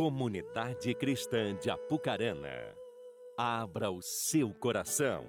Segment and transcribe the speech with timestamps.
[0.00, 2.74] Comunidade Cristã de Apucarana,
[3.36, 5.26] abra o seu coração.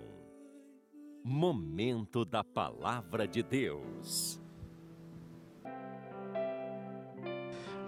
[1.21, 4.39] Momento da Palavra de Deus.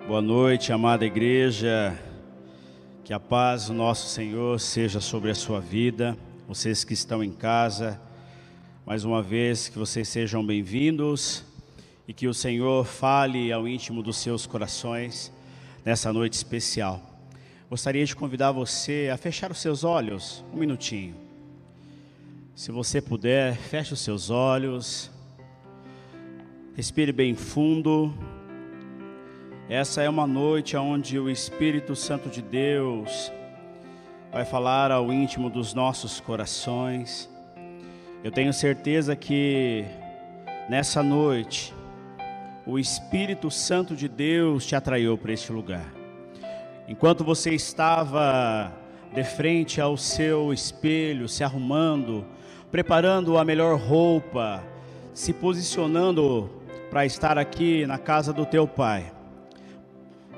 [0.06, 1.98] Boa noite, amada igreja.
[3.06, 6.18] Que a paz do nosso Senhor seja sobre a sua vida.
[6.50, 7.98] Vocês que estão em casa,
[8.86, 11.46] mais uma vez que vocês sejam bem-vindos
[12.06, 15.32] e que o Senhor fale ao íntimo dos seus corações
[15.86, 17.02] nessa noite especial.
[17.70, 21.16] Gostaria de convidar você a fechar os seus olhos um minutinho.
[22.56, 25.10] Se você puder, feche os seus olhos.
[26.76, 28.14] Respire bem fundo.
[29.68, 33.32] Essa é uma noite onde o Espírito Santo de Deus
[34.32, 37.30] vai falar ao íntimo dos nossos corações.
[38.24, 39.84] Eu tenho certeza que
[40.70, 41.74] nessa noite
[42.66, 45.94] o Espírito Santo de Deus te atraiu para este lugar.
[46.88, 48.72] Enquanto você estava
[49.14, 52.26] de frente ao seu espelho, se arrumando,
[52.72, 54.64] preparando a melhor roupa,
[55.14, 56.50] se posicionando
[56.90, 59.12] para estar aqui na casa do teu pai,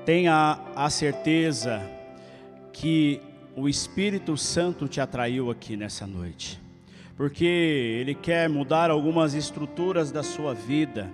[0.03, 1.81] tenha a certeza
[2.73, 3.21] que
[3.55, 6.59] o Espírito Santo te atraiu aqui nessa noite,
[7.15, 11.09] porque Ele quer mudar algumas estruturas da sua vida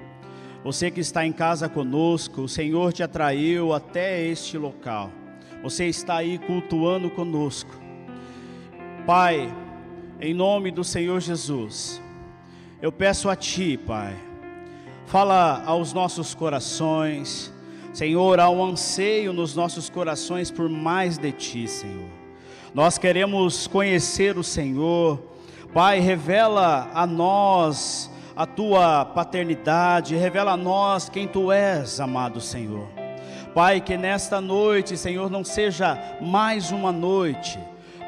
[0.63, 5.09] você que está em casa conosco, o Senhor te atraiu até este local.
[5.63, 7.71] Você está aí cultuando conosco.
[9.05, 9.51] Pai,
[10.19, 11.99] em nome do Senhor Jesus,
[12.79, 14.15] eu peço a Ti, Pai,
[15.07, 17.51] fala aos nossos corações,
[17.91, 22.09] Senhor, há um anseio nos nossos corações por mais de Ti, Senhor.
[22.71, 25.19] Nós queremos conhecer o Senhor,
[25.73, 32.87] Pai, revela a nós a tua paternidade, revela a nós quem tu és, amado Senhor.
[33.53, 37.59] Pai, que nesta noite, Senhor, não seja mais uma noite,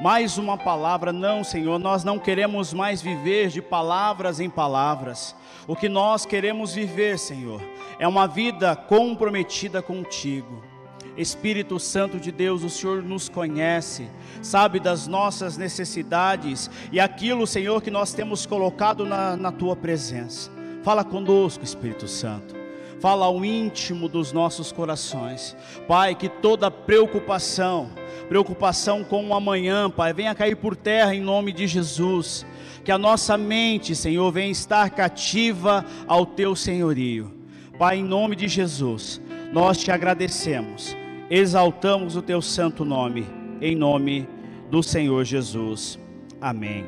[0.02, 5.36] mais uma palavra, não, Senhor, nós não queremos mais viver de palavras em palavras.
[5.68, 7.62] O que nós queremos viver, Senhor,
[8.00, 10.73] é uma vida comprometida contigo.
[11.18, 14.08] Espírito Santo de Deus, o Senhor nos conhece,
[14.42, 20.52] sabe das nossas necessidades e aquilo, Senhor, que nós temos colocado na, na tua presença.
[20.82, 22.56] Fala conosco, Espírito Santo.
[23.00, 25.56] Fala ao íntimo dos nossos corações.
[25.88, 27.92] Pai, que toda preocupação,
[28.28, 32.46] preocupação com o amanhã, Pai, venha cair por terra em nome de Jesus.
[32.84, 37.32] Que a nossa mente, Senhor, venha estar cativa ao teu senhorio.
[37.78, 43.26] Pai, em nome de Jesus, nós te agradecemos exaltamos o teu santo nome,
[43.62, 44.28] em nome
[44.70, 45.98] do Senhor Jesus.
[46.42, 46.86] Amém.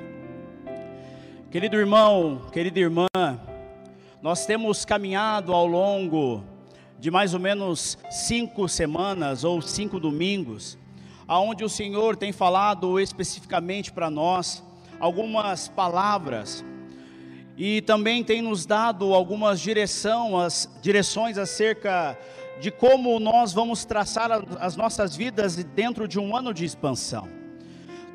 [1.50, 3.08] Querido irmão, querida irmã,
[4.22, 6.44] nós temos caminhado ao longo
[7.00, 10.78] de mais ou menos cinco semanas ou cinco domingos,
[11.28, 14.64] aonde o Senhor tem falado especificamente para nós
[15.00, 16.64] algumas palavras
[17.58, 22.18] e também tem nos dado algumas direção, as direções acerca
[22.60, 24.30] de como nós vamos traçar
[24.60, 27.28] as nossas vidas dentro de um ano de expansão.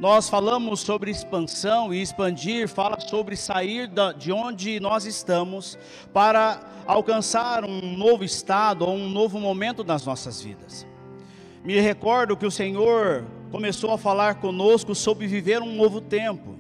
[0.01, 5.79] Nós falamos sobre expansão e expandir, fala sobre sair de onde nós estamos
[6.11, 10.87] para alcançar um novo estado ou um novo momento nas nossas vidas.
[11.63, 16.57] Me recordo que o Senhor começou a falar conosco sobre viver um novo tempo.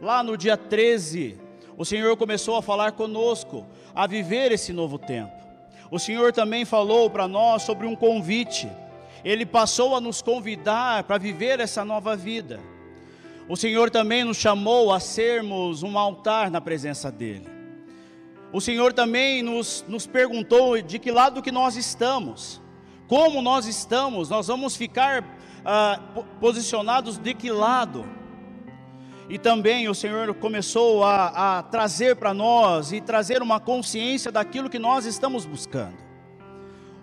[0.00, 1.36] Lá no dia 13,
[1.76, 5.37] o Senhor começou a falar conosco a viver esse novo tempo.
[5.90, 8.70] O Senhor também falou para nós sobre um convite.
[9.24, 12.60] Ele passou a nos convidar para viver essa nova vida.
[13.48, 17.48] O Senhor também nos chamou a sermos um altar na presença dEle.
[18.52, 22.60] O Senhor também nos, nos perguntou de que lado que nós estamos,
[23.06, 25.24] como nós estamos, nós vamos ficar
[25.64, 26.00] ah,
[26.40, 28.17] posicionados de que lado.
[29.28, 34.70] E também o Senhor começou a, a trazer para nós e trazer uma consciência daquilo
[34.70, 36.08] que nós estamos buscando.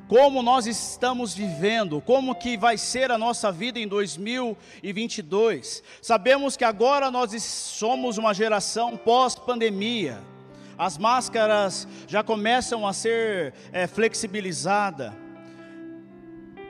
[0.08, 5.84] Como nós estamos vivendo, como que vai ser a nossa vida em 2022.
[6.02, 10.20] Sabemos que agora nós somos uma geração pós-pandemia.
[10.78, 15.14] As máscaras já começam a ser é, flexibilizadas.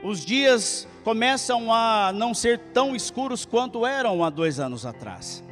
[0.04, 5.45] Os dias começam a não ser tão escuros quanto eram há dois anos atrás.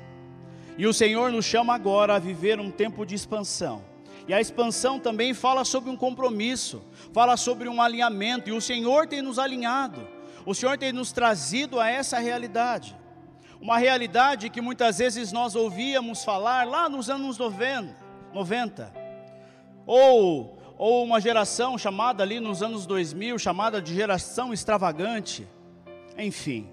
[0.78, 3.84] E o Senhor nos chama agora a viver um tempo de expansão.
[4.28, 6.82] E a expansão também fala sobre um compromisso,
[7.12, 10.08] fala sobre um alinhamento, e o Senhor tem nos alinhado,
[10.46, 12.96] o Senhor tem nos trazido a essa realidade.
[13.60, 17.96] Uma realidade que muitas vezes nós ouvíamos falar lá nos anos 90,
[18.34, 19.04] 90
[19.86, 25.48] ou, ou uma geração chamada ali nos anos 2000, chamada de geração extravagante,
[26.18, 26.73] enfim.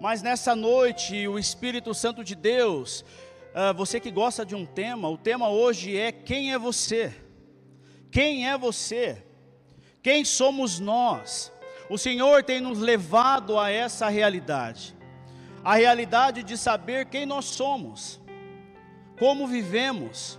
[0.00, 3.04] Mas nessa noite, o Espírito Santo de Deus,
[3.52, 7.12] uh, você que gosta de um tema, o tema hoje é: quem é você?
[8.10, 9.24] Quem é você?
[10.02, 11.52] Quem somos nós?
[11.90, 14.94] O Senhor tem nos levado a essa realidade,
[15.64, 18.20] a realidade de saber quem nós somos,
[19.18, 20.38] como vivemos,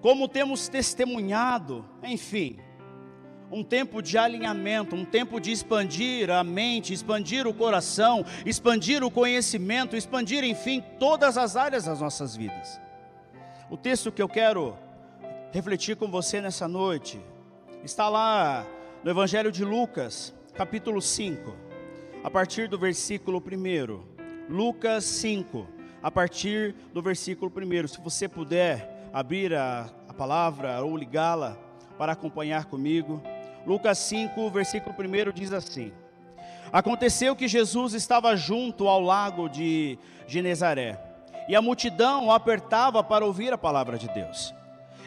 [0.00, 2.58] como temos testemunhado, enfim
[3.50, 9.10] um tempo de alinhamento, um tempo de expandir a mente, expandir o coração, expandir o
[9.10, 12.80] conhecimento, expandir, enfim, todas as áreas das nossas vidas.
[13.70, 14.76] O texto que eu quero
[15.52, 17.20] refletir com você nessa noite
[17.82, 18.66] está lá
[19.02, 21.54] no Evangelho de Lucas, capítulo 5,
[22.22, 24.52] a partir do versículo 1.
[24.52, 25.66] Lucas 5,
[26.02, 27.88] a partir do versículo 1.
[27.88, 31.56] Se você puder abrir a, a palavra ou ligá-la
[31.98, 33.20] para acompanhar comigo.
[33.66, 35.92] Lucas 5, versículo 1 diz assim:
[36.72, 41.00] Aconteceu que Jesus estava junto ao lago de Genezaré,
[41.48, 44.54] e a multidão o apertava para ouvir a palavra de Deus.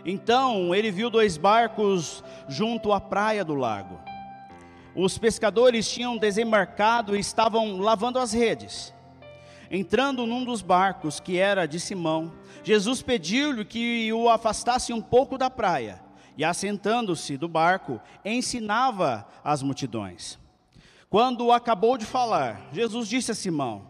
[0.06, 4.00] Então ele viu dois barcos junto à praia do lago.
[4.96, 8.94] Os pescadores tinham desembarcado e estavam lavando as redes.
[9.70, 15.38] Entrando num dos barcos, que era de Simão, Jesus pediu-lhe que o afastasse um pouco
[15.38, 16.11] da praia
[16.42, 20.40] e assentando-se do barco, ensinava as multidões.
[21.08, 23.84] Quando acabou de falar, Jesus disse a Simão: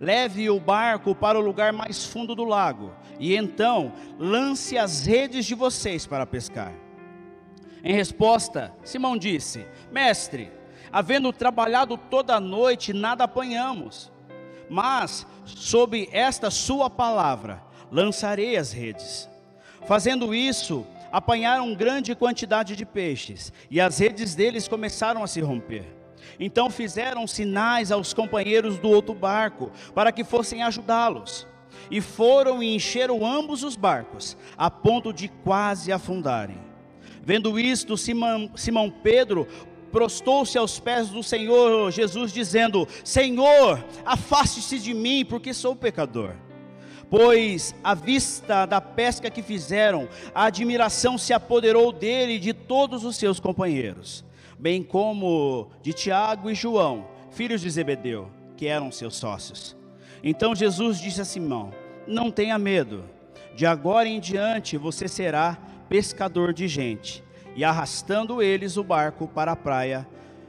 [0.00, 5.44] Leve o barco para o lugar mais fundo do lago, e então lance as redes
[5.44, 6.72] de vocês para pescar.
[7.84, 10.50] Em resposta, Simão disse: Mestre,
[10.90, 14.10] havendo trabalhado toda a noite, nada apanhamos.
[14.70, 17.62] Mas, sob esta sua palavra,
[17.92, 19.28] lançarei as redes.
[19.86, 25.84] Fazendo isso, apanharam grande quantidade de peixes, e as redes deles começaram a se romper.
[26.38, 31.46] Então fizeram sinais aos companheiros do outro barco, para que fossem ajudá-los.
[31.90, 36.58] E foram e encheram ambos os barcos, a ponto de quase afundarem.
[37.22, 39.46] Vendo isto, Simão, Pedro
[39.92, 46.34] prostou-se aos pés do Senhor Jesus, dizendo: Senhor, afaste-se de mim, porque sou pecador
[47.10, 53.04] pois à vista da pesca que fizeram, a admiração se apoderou dele e de todos
[53.04, 54.24] os seus companheiros,
[54.58, 59.76] bem como de Tiago e João, filhos de Zebedeu, que eram seus sócios.
[60.22, 61.72] Então Jesus disse a Simão:
[62.06, 63.04] Não tenha medo,
[63.54, 65.58] de agora em diante você será
[65.88, 67.24] pescador de gente.
[67.56, 70.06] E arrastando eles o barco para a praia,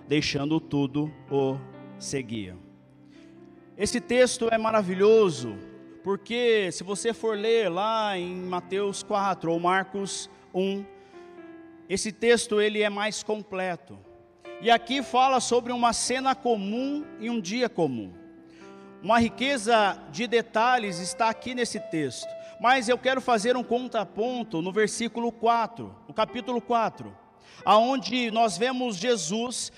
[0.07, 1.57] deixando tudo, o
[1.97, 2.57] seguiam.
[3.75, 5.57] Esse texto é maravilhoso
[6.03, 10.85] porque se você for ler lá em Mateus 4 ou Marcos 1,
[11.89, 13.97] esse texto ele é mais completo.
[14.61, 18.13] E aqui fala sobre uma cena comum e um dia comum.
[19.01, 22.27] Uma riqueza de detalhes está aqui nesse texto.
[22.59, 27.15] Mas eu quero fazer um contraponto no versículo 4, no capítulo 4,
[27.63, 29.71] aonde nós vemos Jesus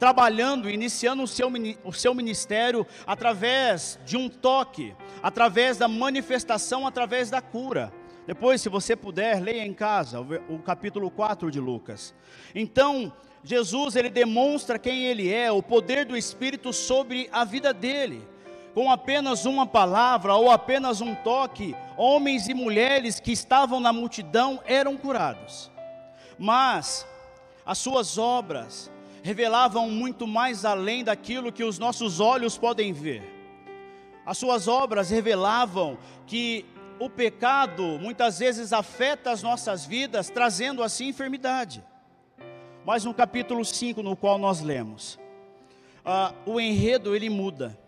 [0.00, 1.52] trabalhando, iniciando o seu,
[1.84, 7.92] o seu ministério através de um toque, através da manifestação, através da cura.
[8.26, 12.14] Depois, se você puder, leia em casa o, capítulo 4 de Lucas.
[12.54, 13.12] Então,
[13.44, 18.26] Jesus ele demonstra quem ele é, o poder do Espírito sobre a vida dele.
[18.72, 24.60] Com apenas uma palavra ou apenas um toque, homens e mulheres que estavam na multidão
[24.64, 25.70] eram curados.
[26.38, 27.06] Mas
[27.66, 28.90] as suas obras,
[29.22, 33.22] revelavam muito mais além daquilo que os nossos olhos podem ver.
[34.24, 36.64] As suas obras revelavam que
[36.98, 41.82] o pecado muitas vezes afeta as nossas vidas, trazendo assim enfermidade.
[42.84, 45.18] Mas no capítulo 5, no qual nós lemos,
[46.04, 47.78] uh, o enredo ele muda.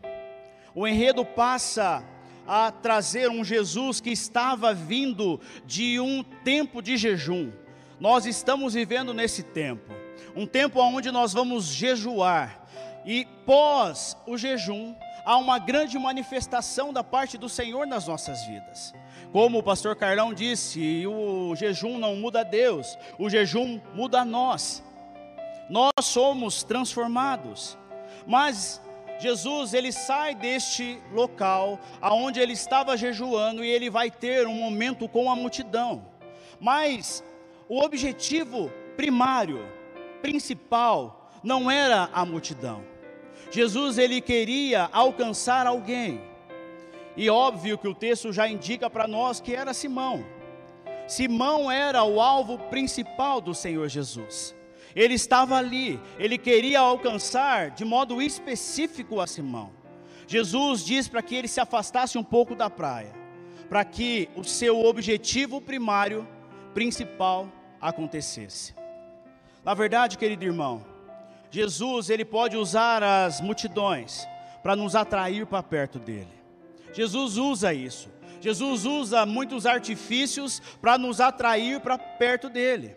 [0.74, 2.04] O enredo passa
[2.46, 7.52] a trazer um Jesus que estava vindo de um tempo de jejum.
[8.00, 10.01] Nós estamos vivendo nesse tempo
[10.34, 12.60] um tempo onde nós vamos jejuar,
[13.04, 18.94] e pós o jejum, há uma grande manifestação da parte do Senhor nas nossas vidas.
[19.32, 24.82] Como o pastor Carlão disse, o jejum não muda Deus, o jejum muda nós.
[25.70, 27.78] Nós somos transformados.
[28.26, 28.80] Mas
[29.18, 35.08] Jesus, ele sai deste local aonde ele estava jejuando e ele vai ter um momento
[35.08, 36.04] com a multidão.
[36.60, 37.24] Mas
[37.68, 39.64] o objetivo primário
[40.22, 42.84] principal não era a multidão.
[43.50, 46.20] Jesus ele queria alcançar alguém.
[47.16, 50.24] E óbvio que o texto já indica para nós que era Simão.
[51.06, 54.54] Simão era o alvo principal do Senhor Jesus.
[54.94, 59.70] Ele estava ali, ele queria alcançar de modo específico a Simão.
[60.26, 63.12] Jesus diz para que ele se afastasse um pouco da praia,
[63.68, 66.26] para que o seu objetivo primário,
[66.72, 67.48] principal,
[67.80, 68.74] acontecesse.
[69.64, 70.84] Na verdade, querido irmão,
[71.50, 74.26] Jesus ele pode usar as multidões
[74.62, 76.32] para nos atrair para perto dele.
[76.92, 78.08] Jesus usa isso.
[78.40, 82.96] Jesus usa muitos artifícios para nos atrair para perto dele.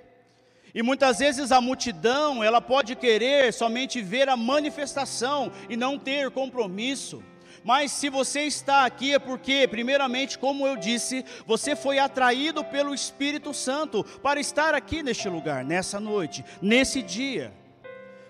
[0.74, 6.32] E muitas vezes a multidão, ela pode querer somente ver a manifestação e não ter
[6.32, 7.24] compromisso.
[7.66, 12.94] Mas se você está aqui é porque, primeiramente, como eu disse, você foi atraído pelo
[12.94, 17.52] Espírito Santo para estar aqui neste lugar, nessa noite, nesse dia.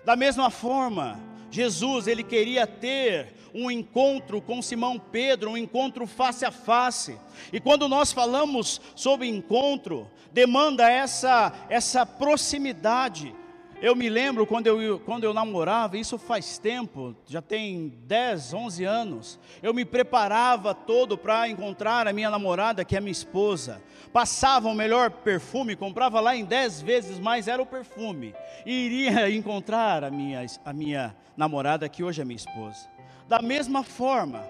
[0.06, 6.46] Da mesma forma, Jesus, ele queria ter um encontro com Simão Pedro, um encontro face
[6.46, 7.18] a face.
[7.52, 13.34] E quando nós falamos sobre encontro, demanda essa, essa proximidade.
[13.82, 18.84] Eu me lembro quando eu, quando eu namorava, isso faz tempo, já tem 10, 11
[18.84, 19.38] anos.
[19.62, 23.82] Eu me preparava todo para encontrar a minha namorada, que é minha esposa.
[24.14, 28.34] Passava o melhor perfume, comprava lá em 10 vezes mais, era o perfume.
[28.64, 32.88] E iria encontrar a minha, a minha namorada, que hoje é minha esposa.
[33.28, 34.48] Da mesma forma,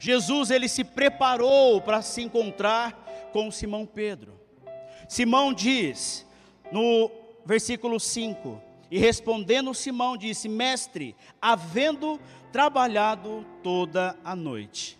[0.00, 4.40] Jesus ele se preparou para se encontrar com Simão Pedro.
[5.08, 6.26] Simão diz
[6.72, 7.08] no
[7.44, 12.20] versículo 5: E respondendo Simão disse: Mestre, havendo
[12.52, 14.98] trabalhado toda a noite.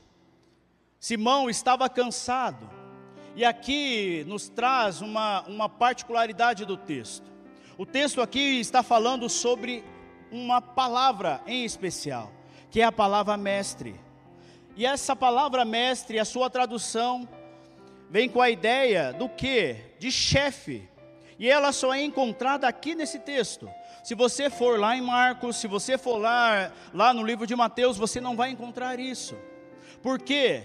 [0.98, 2.68] Simão estava cansado,
[3.36, 7.30] e aqui nos traz uma, uma particularidade do texto.
[7.76, 9.84] O texto aqui está falando sobre
[10.30, 12.32] uma palavra em especial,
[12.70, 13.94] que é a palavra mestre.
[14.76, 17.28] E essa palavra mestre, a sua tradução,
[18.10, 19.76] vem com a ideia do que?
[19.98, 20.88] De chefe.
[21.38, 23.68] E ela só é encontrada aqui nesse texto.
[24.02, 27.96] Se você for lá em Marcos, se você for lá, lá no livro de Mateus,
[27.96, 29.36] você não vai encontrar isso.
[30.02, 30.64] Por quê?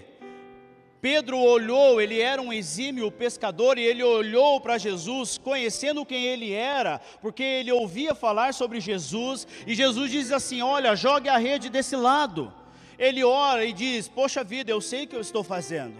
[1.00, 6.52] Pedro olhou, ele era um exímio pescador e ele olhou para Jesus, conhecendo quem ele
[6.52, 11.70] era, porque ele ouvia falar sobre Jesus, e Jesus diz assim: Olha, jogue a rede
[11.70, 12.52] desse lado.
[12.98, 15.96] Ele ora e diz: Poxa vida, eu sei o que eu estou fazendo.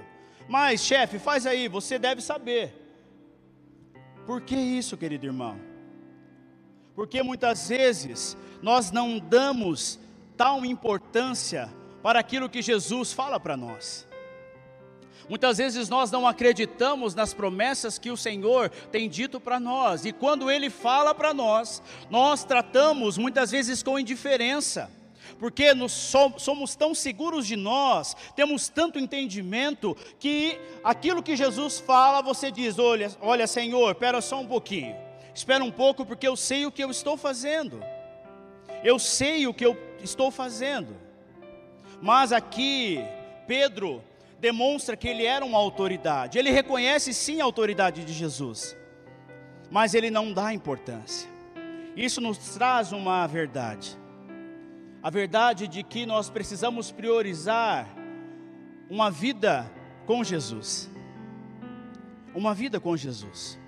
[0.47, 2.80] Mas, chefe, faz aí, você deve saber.
[4.31, 5.59] Por que isso, querido irmão?
[6.95, 9.99] Porque muitas vezes nós não damos
[10.37, 11.69] tal importância
[12.01, 14.07] para aquilo que Jesus fala para nós.
[15.29, 20.13] Muitas vezes nós não acreditamos nas promessas que o Senhor tem dito para nós, e
[20.13, 24.89] quando Ele fala para nós, nós tratamos muitas vezes com indiferença
[25.39, 32.51] porque somos tão seguros de nós, temos tanto entendimento, que aquilo que Jesus fala, você
[32.51, 34.97] diz: olha, olha Senhor, espera só um pouquinho,
[35.35, 37.83] espera um pouco, porque eu sei o que eu estou fazendo,
[38.83, 40.97] eu sei o que eu estou fazendo.
[42.01, 43.05] Mas aqui,
[43.47, 44.03] Pedro
[44.39, 48.77] demonstra que ele era uma autoridade, ele reconhece sim a autoridade de Jesus,
[49.71, 51.29] mas ele não dá importância.
[51.97, 53.99] Isso nos traz uma verdade
[55.03, 57.89] a verdade de que nós precisamos priorizar
[58.89, 59.71] uma vida
[60.07, 60.91] com Jesus.
[62.35, 63.59] Uma vida com Jesus.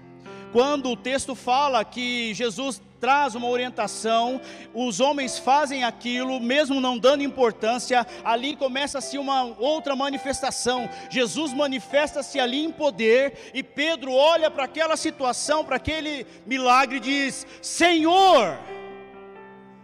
[0.53, 4.41] Quando o texto fala que Jesus traz uma orientação,
[4.75, 10.89] os homens fazem aquilo, mesmo não dando importância, ali começa-se uma outra manifestação.
[11.11, 17.01] Jesus manifesta-se ali em poder, e Pedro olha para aquela situação, para aquele milagre e
[17.01, 18.59] diz: Senhor,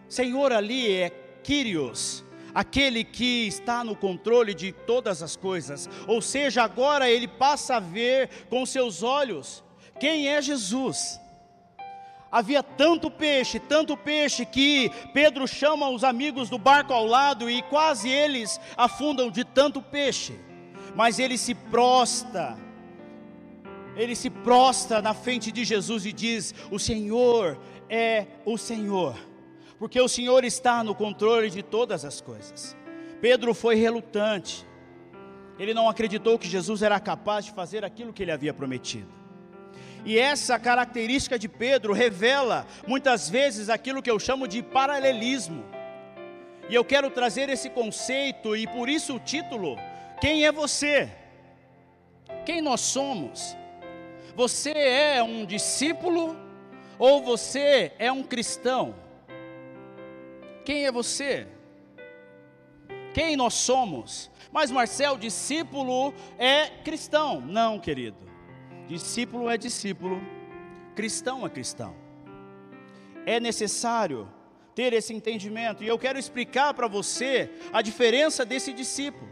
[0.08, 2.22] Senhor ali é Kyrios,
[2.54, 5.88] aquele que está no controle de todas as coisas.
[6.06, 9.64] Ou seja, agora ele passa a ver com seus olhos
[9.98, 11.18] quem é Jesus.
[12.30, 17.62] Havia tanto peixe, tanto peixe, que Pedro chama os amigos do barco ao lado e
[17.62, 20.38] quase eles afundam de tanto peixe.
[20.94, 22.58] Mas ele se prosta,
[23.96, 29.27] ele se prostra na frente de Jesus e diz: O Senhor é o Senhor
[29.78, 32.76] porque o Senhor está no controle de todas as coisas.
[33.20, 34.66] Pedro foi relutante,
[35.58, 39.18] ele não acreditou que Jesus era capaz de fazer aquilo que ele havia prometido.
[40.04, 45.64] E essa característica de Pedro revela muitas vezes aquilo que eu chamo de paralelismo.
[46.68, 49.76] E eu quero trazer esse conceito e por isso o título:
[50.20, 51.10] Quem é você?
[52.46, 53.56] Quem nós somos?
[54.36, 56.36] Você é um discípulo
[56.98, 58.94] ou você é um cristão?
[60.68, 61.46] Quem é você?
[63.14, 64.30] Quem nós somos?
[64.52, 67.40] Mas Marcel, discípulo é cristão.
[67.40, 68.18] Não, querido.
[68.86, 70.20] Discípulo é discípulo,
[70.94, 71.96] cristão é cristão.
[73.24, 74.28] é necessário
[74.74, 79.26] ter esse entendimento, e eu quero explicar para você a diferença desse discípulo.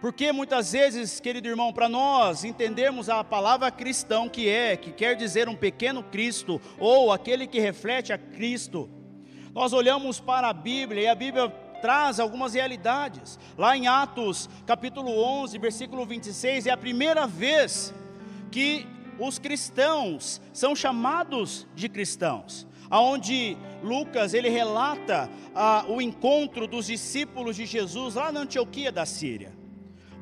[0.00, 5.14] Porque muitas vezes, querido irmão, para nós entendermos a palavra cristão que é, que quer
[5.14, 8.97] dizer um pequeno Cristo, ou aquele que reflete a Cristo,
[9.54, 11.48] nós olhamos para a Bíblia e a Bíblia
[11.80, 13.38] traz algumas realidades.
[13.56, 17.94] Lá em Atos, capítulo 11, versículo 26, é a primeira vez
[18.50, 18.86] que
[19.18, 22.66] os cristãos são chamados de cristãos.
[22.90, 29.04] Aonde Lucas ele relata ah, o encontro dos discípulos de Jesus lá na Antioquia da
[29.04, 29.52] Síria.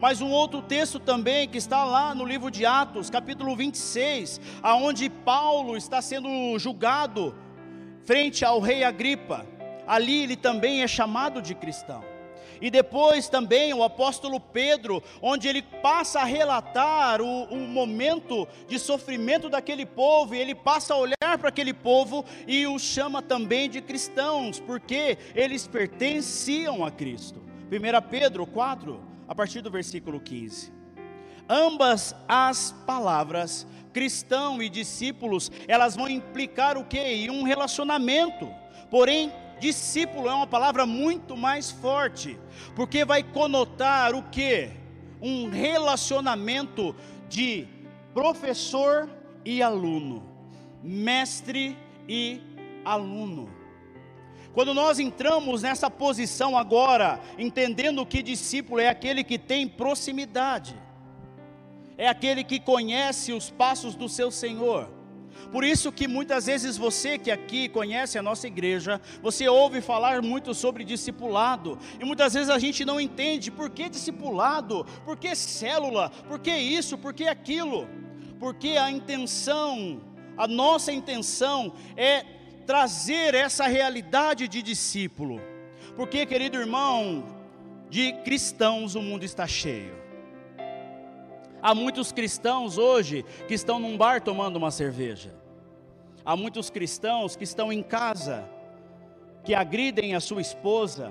[0.00, 5.08] Mas um outro texto também que está lá no livro de Atos, capítulo 26, aonde
[5.08, 7.34] Paulo está sendo julgado
[8.06, 9.44] frente ao rei Agripa
[9.86, 12.04] ali ele também é chamado de cristão.
[12.60, 18.78] E depois também o apóstolo Pedro, onde ele passa a relatar o, o, momento de
[18.78, 23.68] sofrimento daquele povo, e ele passa a olhar para aquele povo e o chama também
[23.68, 27.42] de cristãos, porque eles pertenciam a Cristo.
[27.70, 30.72] 1 Pedro 4, a partir do versículo 15.
[31.48, 37.30] Ambas as palavras, cristão e discípulos, elas vão implicar o que?
[37.30, 38.46] Um relacionamento.
[38.90, 42.38] Porém, Discípulo é uma palavra muito mais forte,
[42.74, 44.70] porque vai conotar o que?
[45.20, 46.94] Um relacionamento
[47.26, 47.66] de
[48.12, 49.08] professor
[49.44, 50.22] e aluno,
[50.82, 51.74] mestre
[52.06, 52.42] e
[52.84, 53.48] aluno.
[54.52, 60.76] Quando nós entramos nessa posição agora, entendendo que discípulo é aquele que tem proximidade,
[61.96, 64.88] é aquele que conhece os passos do seu Senhor,
[65.50, 70.20] por isso que muitas vezes você que aqui conhece a nossa igreja, você ouve falar
[70.22, 75.34] muito sobre discipulado, e muitas vezes a gente não entende por que discipulado, por que
[75.34, 77.88] célula, por que isso, por que aquilo.
[78.38, 80.00] Porque a intenção,
[80.36, 82.24] a nossa intenção é
[82.66, 85.40] trazer essa realidade de discípulo.
[85.94, 87.24] Porque, querido irmão,
[87.88, 90.05] de cristãos o mundo está cheio.
[91.66, 95.34] Há muitos cristãos hoje que estão num bar tomando uma cerveja.
[96.24, 98.48] Há muitos cristãos que estão em casa,
[99.42, 101.10] que agridem a sua esposa.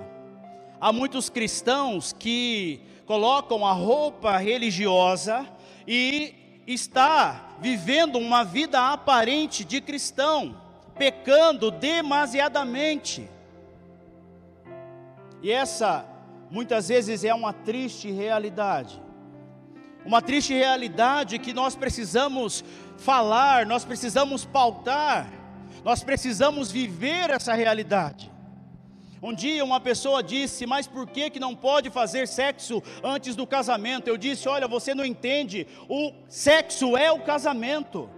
[0.80, 5.46] Há muitos cristãos que colocam a roupa religiosa
[5.86, 10.56] e está vivendo uma vida aparente de cristão,
[10.96, 13.28] pecando demasiadamente.
[15.42, 16.06] E essa
[16.50, 19.04] muitas vezes é uma triste realidade
[20.06, 22.64] uma triste realidade que nós precisamos
[22.96, 25.28] falar, nós precisamos pautar,
[25.84, 28.30] nós precisamos viver essa realidade.
[29.20, 33.46] Um dia uma pessoa disse, mas por que, que não pode fazer sexo antes do
[33.46, 34.06] casamento?
[34.06, 38.08] Eu disse, olha, você não entende, o sexo é o casamento,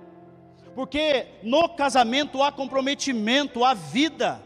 [0.74, 4.42] porque no casamento há comprometimento, há vida,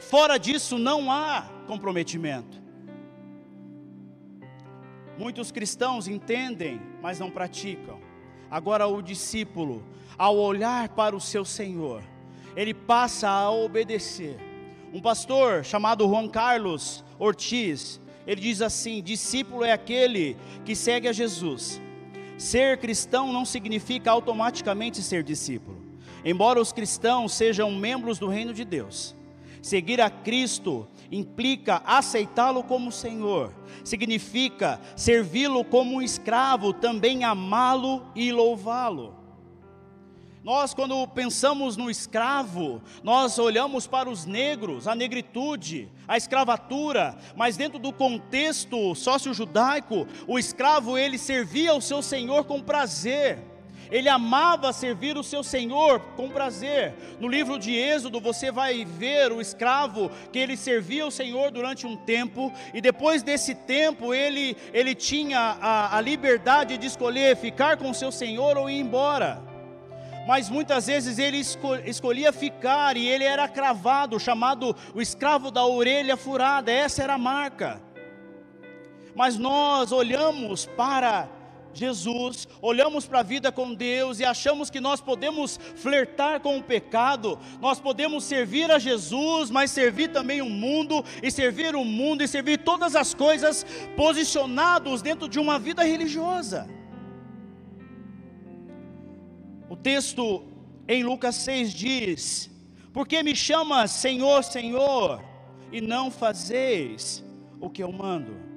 [0.00, 2.61] fora disso não há comprometimento.
[5.22, 8.00] Muitos cristãos entendem, mas não praticam.
[8.50, 9.84] Agora, o discípulo,
[10.18, 12.02] ao olhar para o seu Senhor,
[12.56, 14.36] ele passa a obedecer.
[14.92, 21.12] Um pastor chamado Juan Carlos Ortiz, ele diz assim: discípulo é aquele que segue a
[21.12, 21.80] Jesus.
[22.36, 25.80] Ser cristão não significa automaticamente ser discípulo.
[26.24, 29.14] Embora os cristãos sejam membros do reino de Deus,
[29.62, 33.52] seguir a Cristo implica aceitá-lo como Senhor,
[33.84, 39.20] significa servi-lo como um escravo, também amá-lo e louvá-lo.
[40.42, 47.56] Nós, quando pensamos no escravo, nós olhamos para os negros, a negritude, a escravatura, mas
[47.56, 53.51] dentro do contexto sócio-judaico, o escravo ele servia ao seu senhor com prazer
[53.92, 56.94] ele amava servir o seu senhor com prazer.
[57.20, 61.86] No livro de Êxodo, você vai ver o escravo que ele servia o senhor durante
[61.86, 67.76] um tempo, e depois desse tempo, ele, ele tinha a, a liberdade de escolher ficar
[67.76, 69.42] com o seu senhor ou ir embora.
[70.26, 71.42] Mas muitas vezes ele
[71.84, 77.18] escolhia ficar e ele era cravado, chamado o escravo da orelha furada, essa era a
[77.18, 77.82] marca.
[79.14, 81.28] Mas nós olhamos para
[81.74, 86.62] Jesus, olhamos para a vida com Deus e achamos que nós podemos flertar com o
[86.62, 92.22] pecado, nós podemos servir a Jesus, mas servir também o mundo, e servir o mundo
[92.22, 93.64] e servir todas as coisas
[93.96, 96.68] posicionados dentro de uma vida religiosa.
[99.68, 100.44] O texto
[100.86, 102.50] em Lucas 6 diz:
[102.92, 105.22] Por que me chama Senhor, Senhor,
[105.72, 107.24] e não fazeis
[107.58, 108.51] o que eu mando?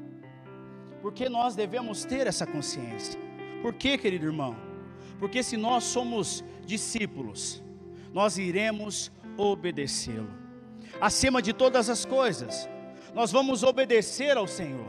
[1.05, 3.19] Porque nós devemos ter essa consciência.
[3.61, 4.55] Por quê, querido irmão?
[5.19, 7.61] Porque se nós somos discípulos,
[8.11, 10.33] nós iremos obedecê-lo.
[10.99, 12.67] Acima de todas as coisas,
[13.13, 14.87] nós vamos obedecer ao Senhor.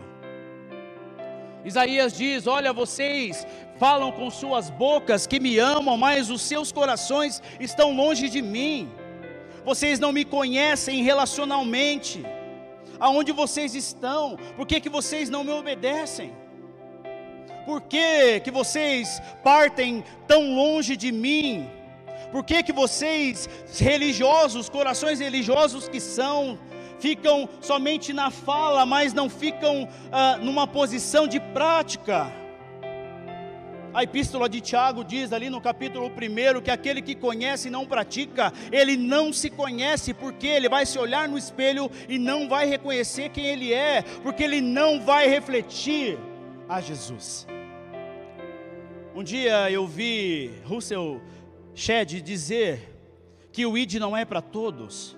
[1.67, 3.47] Isaías diz: Olha, vocês
[3.79, 8.91] falam com suas bocas que me amam, mas os seus corações estão longe de mim.
[9.67, 12.25] Vocês não me conhecem relacionalmente.
[12.99, 14.37] Aonde vocês estão?
[14.57, 16.33] Por que, que vocês não me obedecem?
[17.65, 21.69] Por que, que vocês partem tão longe de mim?
[22.31, 26.59] Por que, que vocês, religiosos, corações religiosos que são,
[26.99, 32.33] ficam somente na fala, mas não ficam ah, numa posição de prática?
[33.97, 37.87] A epístola de Tiago diz ali no capítulo 1 que aquele que conhece e não
[37.87, 42.67] pratica, ele não se conhece, porque ele vai se olhar no espelho e não vai
[42.67, 46.19] reconhecer quem ele é, porque ele não vai refletir
[46.69, 47.47] a Jesus.
[49.15, 51.23] Um dia eu vi Russell
[51.75, 52.95] Shedd dizer
[53.51, 55.17] que o ID não é para todos,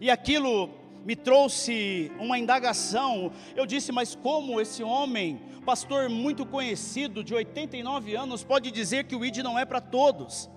[0.00, 0.70] e aquilo
[1.04, 3.32] me trouxe uma indagação.
[3.56, 9.14] Eu disse, mas como esse homem pastor muito conhecido, de 89 anos, pode dizer que
[9.14, 10.48] o ID não é para todos.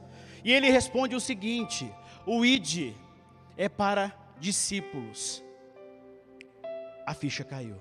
[0.41, 1.91] E ele responde o seguinte:
[2.25, 2.93] o ID
[3.57, 5.43] é para discípulos.
[7.05, 7.75] A ficha caiu.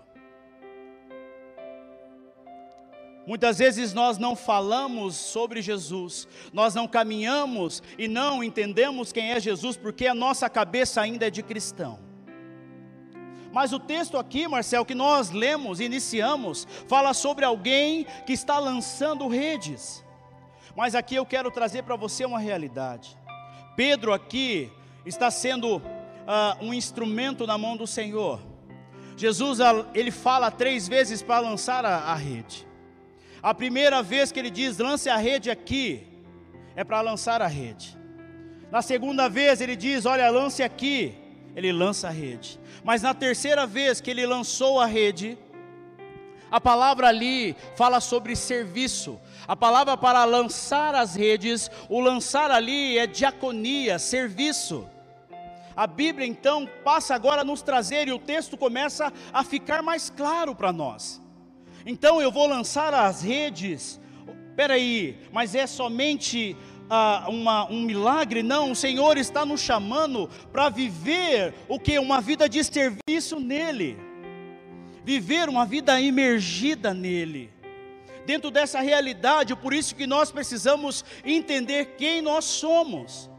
[3.25, 9.38] Muitas vezes nós não falamos sobre Jesus, nós não caminhamos e não entendemos quem é
[9.38, 12.10] Jesus, porque a nossa cabeça ainda é de cristão.
[13.53, 19.27] Mas o texto aqui, Marcel, que nós lemos, iniciamos, fala sobre alguém que está lançando
[19.29, 20.05] redes.
[20.77, 23.17] Mas aqui eu quero trazer para você uma realidade.
[23.77, 24.71] Pedro aqui
[25.05, 25.83] está sendo uh,
[26.61, 28.41] um instrumento na mão do Senhor.
[29.17, 29.59] Jesus
[29.95, 32.67] ele fala três vezes para lançar a, a rede.
[33.43, 36.07] A primeira vez que ele diz lance a rede aqui,
[36.77, 37.99] é para lançar a rede.
[38.71, 41.15] Na segunda vez ele diz, olha, lance aqui,
[41.55, 42.59] ele lança a rede.
[42.85, 45.39] Mas na terceira vez que ele lançou a rede,
[46.51, 49.21] a palavra ali fala sobre serviço.
[49.47, 54.89] A palavra para lançar as redes, o lançar ali é diaconia, serviço.
[55.77, 60.11] A Bíblia então passa agora a nos trazer e o texto começa a ficar mais
[60.11, 61.21] claro para nós.
[61.87, 64.01] Então eu vou lançar as redes.
[64.49, 66.57] Espera aí, mas é somente
[66.90, 71.96] ah, uma, um milagre, não, o Senhor está nos chamando para viver o que?
[72.00, 73.96] Uma vida de serviço nele,
[75.05, 77.48] viver uma vida imergida nele.
[78.26, 83.31] Dentro dessa realidade, por isso que nós precisamos entender quem nós somos.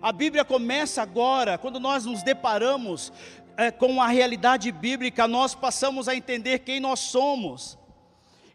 [0.00, 3.12] A Bíblia começa agora, quando nós nos deparamos
[3.56, 7.78] é, com a realidade bíblica, nós passamos a entender quem nós somos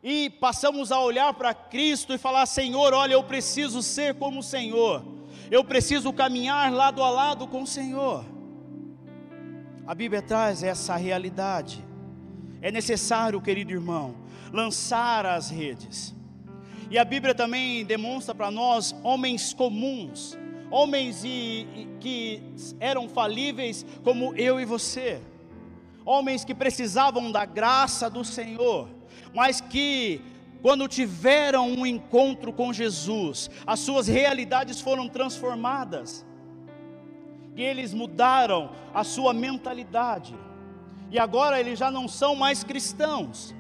[0.02, 4.44] e passamos a olhar para Cristo e falar: Senhor, olha, eu preciso ser como o
[4.44, 5.04] Senhor,
[5.52, 8.26] eu preciso caminhar lado a lado com o Senhor.
[9.86, 11.84] A Bíblia traz essa realidade.
[12.62, 14.16] É necessário, querido irmão,
[14.52, 16.14] lançar as redes.
[16.92, 20.38] E a Bíblia também demonstra para nós homens comuns,
[20.70, 22.44] homens e, e, que
[22.80, 25.22] eram falíveis como eu e você,
[26.04, 28.99] homens que precisavam da graça do Senhor
[29.40, 30.22] mas que
[30.62, 36.26] quando tiveram um encontro com Jesus, as suas realidades foram transformadas,
[37.56, 40.36] e eles mudaram a sua mentalidade,
[41.10, 43.56] e agora eles já não são mais cristãos,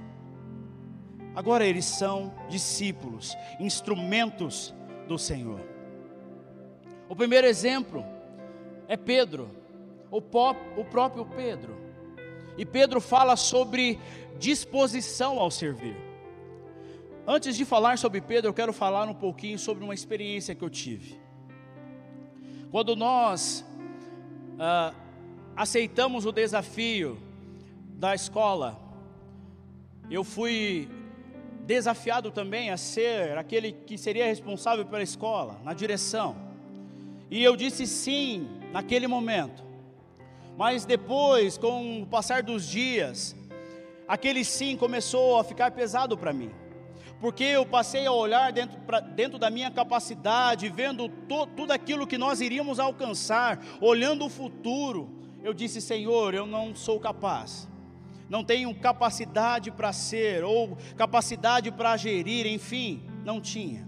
[1.33, 4.75] agora eles são discípulos, instrumentos
[5.07, 5.61] do Senhor.
[7.07, 8.03] O primeiro exemplo
[8.85, 9.49] é Pedro,
[10.11, 11.78] o, próprio Pedro,
[12.59, 13.97] e Pedro fala sobre
[14.37, 15.95] disposição ao servir.
[17.25, 20.69] Antes de falar sobre Pedro, eu quero falar um pouquinho sobre uma experiência que eu
[20.69, 21.17] tive.
[22.69, 23.65] Quando nós
[24.59, 24.93] ah,
[25.55, 27.17] aceitamos o desafio
[27.93, 28.77] da escola,
[30.11, 30.89] eu fui
[31.65, 36.35] desafiado também a ser aquele que seria responsável pela escola, na direção.
[37.31, 39.68] E eu disse sim naquele momento.
[40.59, 43.33] Mas depois, com o passar dos dias,
[44.05, 46.51] aquele sim começou a ficar pesado para mim.
[47.21, 52.05] Porque eu passei a olhar dentro, pra, dentro da minha capacidade, vendo to, tudo aquilo
[52.05, 55.09] que nós iríamos alcançar, olhando o futuro.
[55.45, 57.65] Eu disse, Senhor, eu não sou capaz,
[58.29, 63.87] não tenho capacidade para ser, ou capacidade para gerir, enfim, não tinha.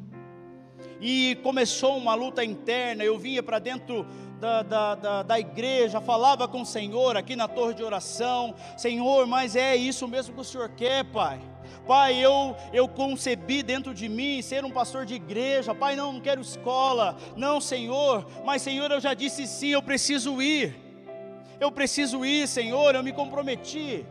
[1.01, 4.07] E começou uma luta interna, eu vinha para dentro
[4.41, 9.27] da, da, da, da, igreja, falava com o Senhor aqui na torre de oração: Senhor,
[9.27, 11.39] mas é isso mesmo que o Senhor quer, Pai.
[11.87, 15.75] Pai, eu, eu concebi dentro de mim ser um pastor de igreja.
[15.75, 17.15] Pai, não, não quero escola.
[17.37, 18.25] Não, Senhor.
[18.43, 20.75] Mas, Senhor, eu já disse sim, eu preciso ir.
[21.59, 24.05] Eu preciso ir, Senhor, eu me comprometi.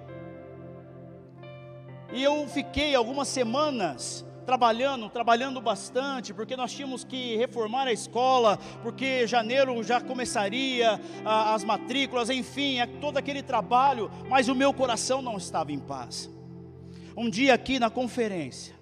[2.13, 8.59] E eu fiquei algumas semanas trabalhando, trabalhando bastante, porque nós tínhamos que reformar a escola,
[8.83, 14.75] porque janeiro já começaria a, as matrículas, enfim, é todo aquele trabalho, mas o meu
[14.75, 16.29] coração não estava em paz.
[17.17, 18.75] Um dia aqui na conferência,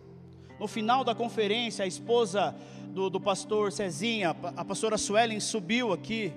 [0.59, 6.33] no final da conferência, a esposa do, do pastor Cezinha, a pastora Suelen, subiu aqui,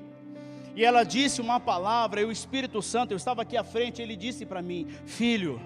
[0.76, 4.18] e ela disse uma palavra, e o Espírito Santo, eu estava aqui à frente, ele
[4.18, 5.62] disse para mim: Filho,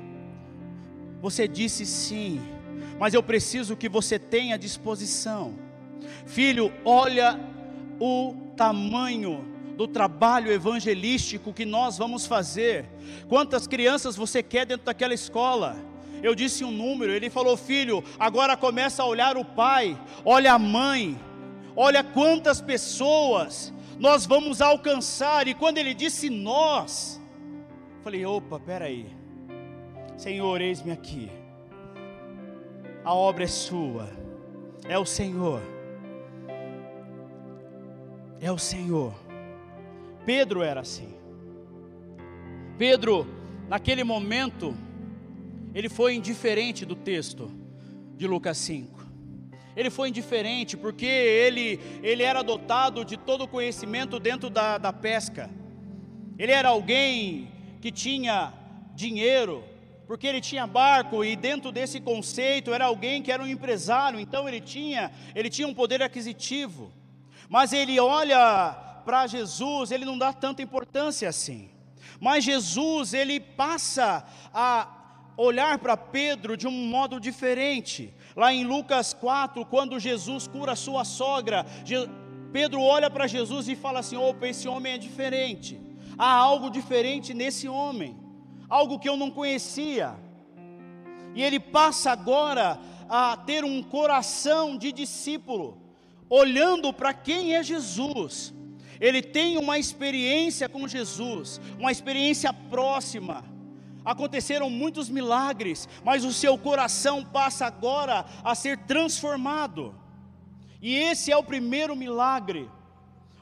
[1.20, 2.40] você disse sim,
[3.00, 5.54] mas eu preciso que você tenha disposição.
[6.26, 7.40] Filho, olha
[8.00, 12.86] o tamanho do trabalho evangelístico que nós vamos fazer.
[13.28, 15.76] Quantas crianças você quer dentro daquela escola?
[16.24, 20.60] Eu disse um número, ele falou: Filho, agora começa a olhar o pai, olha a
[20.60, 21.20] mãe,
[21.76, 25.48] olha quantas pessoas nós vamos alcançar.
[25.48, 27.22] E quando ele disse nós,
[28.02, 29.08] falei: opa, peraí,
[30.18, 31.30] Senhor, eis-me aqui
[33.06, 34.10] a obra é sua,
[34.90, 35.62] é o Senhor,
[38.42, 39.14] é o Senhor.
[40.26, 41.14] Pedro era assim.
[42.80, 43.28] Pedro,
[43.70, 44.76] naquele momento,
[45.74, 47.52] ele foi indiferente do texto
[48.18, 49.06] de Lucas 5.
[49.76, 54.92] Ele foi indiferente porque ele, ele era dotado de todo o conhecimento dentro da, da
[54.92, 55.50] pesca.
[56.40, 58.52] Ele era alguém que tinha
[58.96, 59.64] dinheiro,
[60.08, 64.48] porque ele tinha barco e dentro desse conceito era alguém que era um empresário, então
[64.48, 66.92] ele tinha, ele tinha um poder aquisitivo.
[67.50, 68.74] Mas ele olha
[69.06, 71.70] para Jesus, ele não dá tanta importância assim.
[72.20, 74.88] Mas Jesus, ele passa a
[75.38, 78.14] olhar para Pedro de um modo diferente.
[78.36, 81.66] Lá em Lucas 4, quando Jesus cura sua sogra,
[82.52, 85.80] Pedro olha para Jesus e fala assim: "Opa, esse homem é diferente.
[86.18, 88.25] Há algo diferente nesse homem."
[88.70, 90.16] Algo que eu não conhecia.
[91.34, 95.78] E ele passa agora a ter um coração de discípulo,
[96.30, 98.54] olhando para quem é Jesus.
[99.00, 103.44] Ele tem uma experiência com Jesus, uma experiência próxima.
[104.04, 109.96] Aconteceram muitos milagres, mas o seu coração passa agora a ser transformado.
[110.82, 112.70] E esse é o primeiro milagre,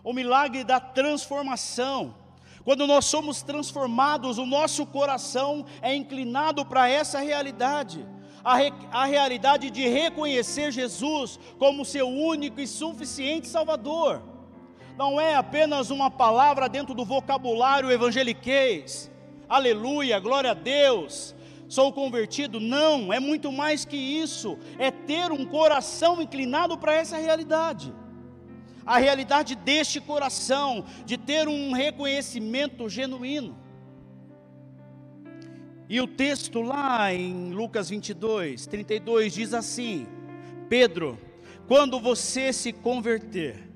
[0.03, 2.15] o milagre da transformação.
[2.63, 8.05] Quando nós somos transformados, o nosso coração é inclinado para essa realidade.
[8.43, 14.21] A, re, a, realidade de reconhecer Jesus como seu único e suficiente Salvador.
[14.97, 19.09] Não é apenas uma palavra dentro do vocabulário evangeliquez,
[19.47, 21.33] aleluia, glória a Deus,
[21.69, 22.59] sou convertido.
[22.59, 27.93] Não, é muito mais que isso, é ter um coração inclinado para essa realidade
[28.85, 33.57] a realidade deste coração, de ter um reconhecimento genuíno.
[35.89, 40.07] E o texto lá em Lucas 22, 32 diz assim:
[40.69, 41.19] Pedro,
[41.67, 43.69] quando você se converter,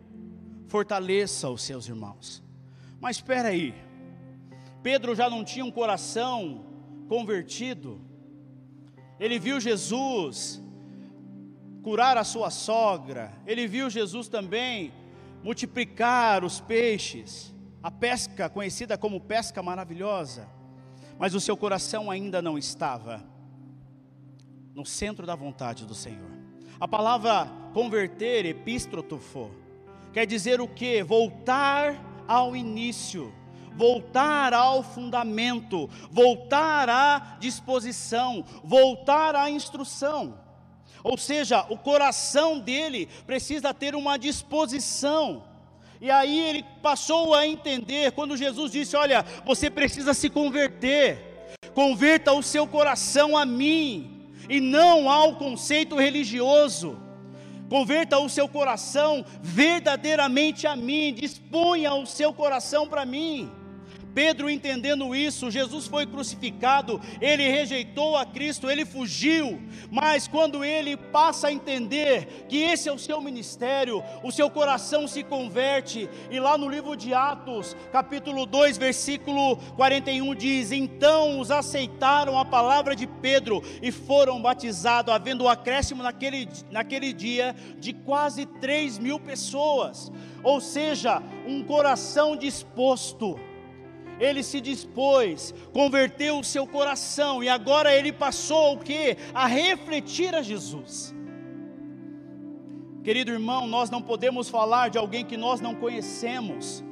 [0.68, 2.44] fortaleça os seus irmãos.
[3.00, 3.74] Mas espera aí,
[4.82, 6.66] Pedro já não tinha um coração
[7.08, 8.02] convertido,
[9.20, 10.62] ele viu Jesus
[11.88, 14.92] curar a sua sogra, ele viu Jesus também
[15.42, 20.50] multiplicar os peixes, a pesca conhecida como pesca maravilhosa,
[21.18, 23.24] mas o seu coração ainda não estava
[24.76, 26.30] no centro da vontade do Senhor.
[26.78, 29.50] A palavra converter, epístrotofo,
[30.12, 31.02] quer dizer o que?
[31.04, 33.34] Voltar ao início,
[33.78, 40.47] voltar ao fundamento, voltar à disposição, voltar à instrução.
[41.04, 45.44] Ou seja, o coração dele precisa ter uma disposição.
[46.00, 51.18] E aí ele passou a entender quando Jesus disse: Olha, você precisa se converter,
[51.74, 56.98] converta o seu coração a mim, e não ao conceito religioso.
[57.70, 63.52] Converta o seu coração verdadeiramente a mim, disponha o seu coração para mim.
[64.14, 70.98] Pedro, entendendo isso, Jesus foi crucificado, ele rejeitou a Cristo, ele fugiu, mas quando ele
[70.98, 76.40] passa a entender que esse é o seu ministério, o seu coração se converte, e
[76.40, 82.96] lá no livro de Atos, capítulo 2, versículo 41 diz: Então os aceitaram a palavra
[82.96, 89.20] de Pedro e foram batizados, havendo um acréscimo naquele, naquele dia de quase 3 mil
[89.20, 90.12] pessoas,
[90.44, 93.40] ou seja, um coração disposto
[94.20, 99.18] ele se dispôs, converteu o seu coração e agora ele passou o que?
[99.34, 101.14] A refletir a Jesus.
[103.04, 106.84] Querido irmão, nós não podemos falar de alguém que nós não conhecemos.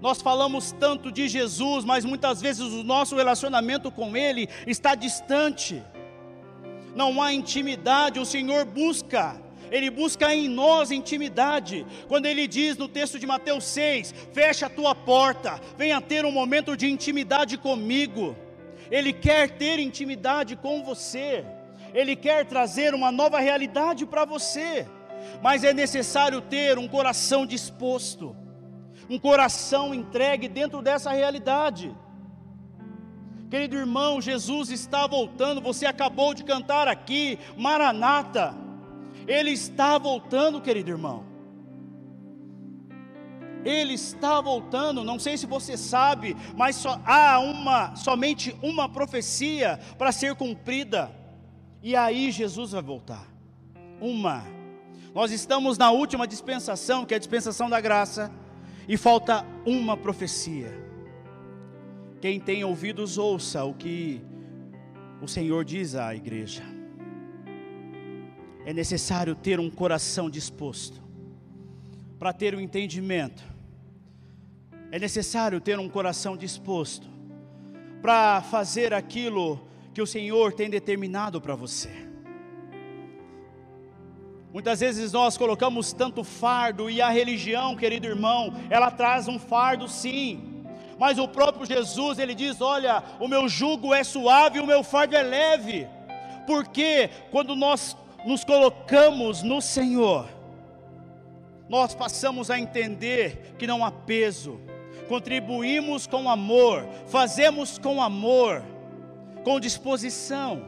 [0.00, 5.82] Nós falamos tanto de Jesus, mas muitas vezes o nosso relacionamento com Ele está distante.
[6.94, 11.86] Não há intimidade, o Senhor busca ele busca em nós intimidade.
[12.08, 16.32] Quando ele diz no texto de Mateus 6: Fecha a tua porta, venha ter um
[16.32, 18.36] momento de intimidade comigo.
[18.90, 21.44] Ele quer ter intimidade com você,
[21.92, 24.86] ele quer trazer uma nova realidade para você,
[25.42, 28.36] mas é necessário ter um coração disposto,
[29.08, 31.94] um coração entregue dentro dessa realidade.
[33.50, 38.54] Querido irmão, Jesus está voltando, você acabou de cantar aqui, Maranata.
[39.26, 41.24] Ele está voltando, querido irmão.
[43.64, 49.80] Ele está voltando, não sei se você sabe, mas só há uma, somente uma profecia
[49.96, 51.10] para ser cumprida.
[51.82, 53.26] E aí Jesus vai voltar.
[54.00, 54.44] Uma.
[55.14, 58.30] Nós estamos na última dispensação, que é a dispensação da graça,
[58.86, 60.84] e falta uma profecia.
[62.20, 64.20] Quem tem ouvidos, ouça o que
[65.22, 66.73] o Senhor diz à igreja
[68.64, 71.02] é necessário ter um coração disposto
[72.18, 73.44] para ter o um entendimento.
[74.90, 77.08] É necessário ter um coração disposto
[78.00, 81.90] para fazer aquilo que o Senhor tem determinado para você.
[84.52, 89.88] Muitas vezes nós colocamos tanto fardo e a religião, querido irmão, ela traz um fardo
[89.88, 90.64] sim.
[90.96, 95.16] Mas o próprio Jesus, ele diz: "Olha, o meu jugo é suave, o meu fardo
[95.16, 95.88] é leve".
[96.46, 100.28] Porque quando nós nos colocamos no Senhor,
[101.68, 104.60] nós passamos a entender que não há peso,
[105.08, 108.62] contribuímos com amor, fazemos com amor,
[109.42, 110.62] com disposição,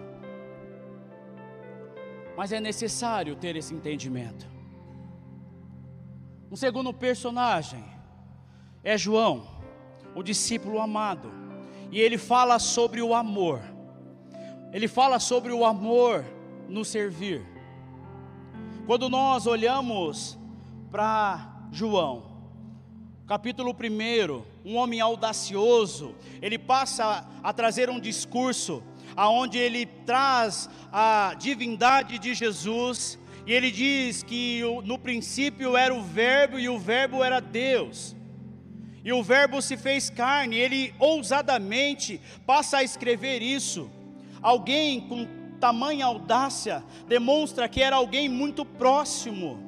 [2.37, 4.47] mas é necessário ter esse entendimento.
[6.51, 7.85] Um segundo personagem
[8.85, 9.47] é João,
[10.15, 11.33] o discípulo amado,
[11.91, 13.61] e ele fala sobre o amor,
[14.73, 16.25] ele fala sobre o amor
[16.69, 17.45] nos servir.
[18.87, 20.39] Quando nós olhamos
[20.91, 22.25] para João,
[23.27, 28.83] capítulo 1, um homem audacioso, ele passa a trazer um discurso
[29.17, 36.03] aonde ele traz a divindade de Jesus e ele diz que no princípio era o
[36.03, 38.15] Verbo e o Verbo era Deus.
[39.05, 43.89] E o Verbo se fez carne, ele ousadamente passa a escrever isso.
[44.43, 49.59] Alguém com tamanha audácia demonstra que era alguém muito próximo,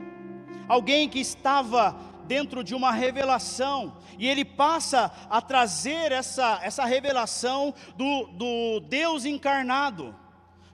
[0.68, 1.96] alguém que estava
[2.26, 9.24] dentro de uma revelação, e ele passa a trazer essa, essa revelação do, do Deus
[9.24, 10.14] encarnado.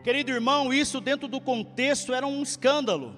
[0.03, 3.15] Querido irmão, isso dentro do contexto era um escândalo,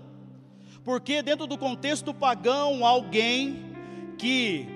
[0.85, 3.75] porque dentro do contexto pagão, alguém
[4.19, 4.69] que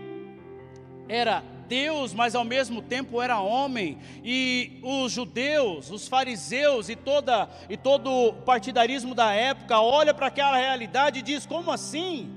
[1.09, 7.49] era Deus, mas ao mesmo tempo era homem, e os judeus, os fariseus e, toda,
[7.69, 12.37] e todo o partidarismo da época olha para aquela realidade e diz: como assim?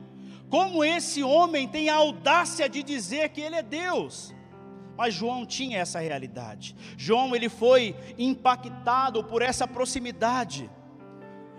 [0.52, 4.36] Como esse homem tem a audácia de dizer que ele é Deus?
[4.96, 6.76] Mas João tinha essa realidade.
[6.96, 10.70] João ele foi impactado por essa proximidade.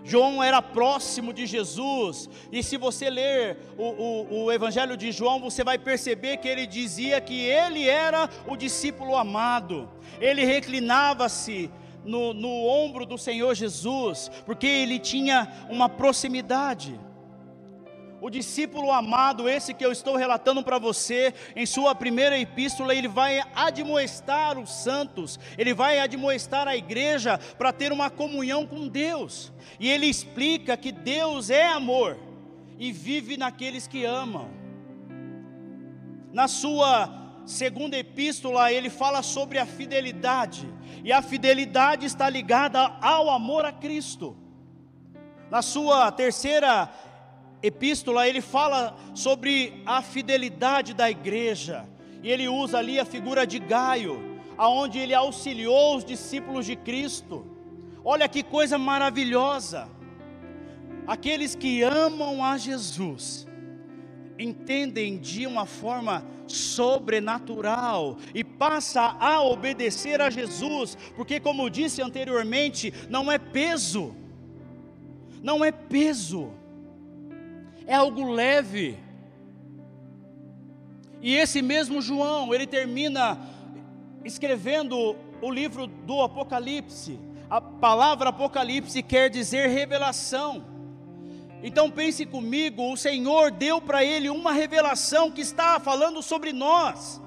[0.05, 5.41] João era próximo de Jesus, e se você ler o, o, o, Evangelho de João,
[5.41, 9.89] você vai perceber que ele dizia que ele era o discípulo amado,
[10.21, 11.71] ele reclinava-se
[12.05, 17.01] no, no ombro do Senhor Jesus, porque ele tinha uma proximidade.
[18.25, 23.07] O discípulo amado, esse que eu estou relatando para você, em sua primeira epístola, ele
[23.07, 29.53] vai admoestar os santos, ele vai admoestar a igreja para ter uma comunhão com Deus.
[29.79, 32.19] E ele explica que Deus é amor
[32.79, 34.49] e vive naqueles que amam.
[36.33, 40.67] Na sua segunda epístola, ele fala sobre a fidelidade,
[41.05, 44.35] e a fidelidade está ligada ao amor a Cristo.
[45.51, 46.91] Na sua terceira
[47.67, 51.89] epístola, ele fala sobre a fidelidade da igreja,
[52.23, 54.23] e ele usa ali a figura de Gaio,
[54.59, 57.47] aonde ele auxiliou os discípulos de Cristo.
[58.05, 59.89] Olha que coisa maravilhosa!
[61.07, 63.47] Aqueles que amam a Jesus,
[64.39, 72.93] entendem de uma forma sobrenatural e passa a obedecer a Jesus, porque como disse anteriormente,
[73.09, 74.15] não é peso.
[75.43, 76.53] Não é peso
[77.87, 78.99] é algo leve.
[81.21, 83.39] E esse mesmo João, ele termina
[84.25, 87.19] escrevendo o livro do Apocalipse.
[87.49, 90.65] A palavra Apocalipse quer dizer revelação.
[91.63, 97.24] Então pense comigo, o Senhor deu para ele uma revelação que está falando sobre nós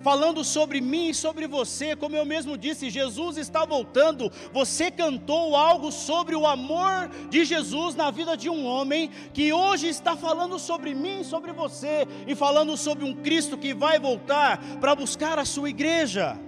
[0.00, 4.30] falando sobre mim e sobre você, como eu mesmo disse, Jesus está voltando.
[4.52, 9.88] Você cantou algo sobre o amor de Jesus na vida de um homem que hoje
[9.88, 14.58] está falando sobre mim e sobre você e falando sobre um Cristo que vai voltar
[14.80, 16.38] para buscar a sua igreja.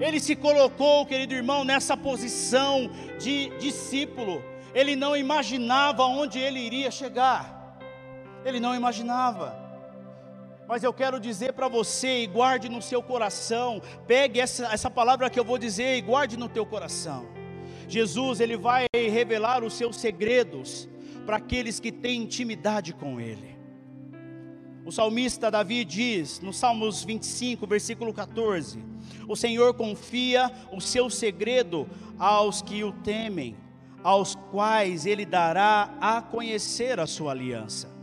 [0.00, 4.42] Ele se colocou, querido irmão, nessa posição de discípulo.
[4.74, 7.78] Ele não imaginava onde ele iria chegar.
[8.44, 9.65] Ele não imaginava.
[10.68, 15.30] Mas eu quero dizer para você, e guarde no seu coração, pegue essa, essa palavra
[15.30, 17.26] que eu vou dizer e guarde no teu coração.
[17.88, 20.88] Jesus, ele vai revelar os seus segredos
[21.24, 23.56] para aqueles que têm intimidade com ele.
[24.84, 28.84] O salmista Davi diz, no Salmos 25, versículo 14:
[29.28, 31.88] O Senhor confia o seu segredo
[32.18, 33.56] aos que o temem,
[34.02, 37.95] aos quais ele dará a conhecer a sua aliança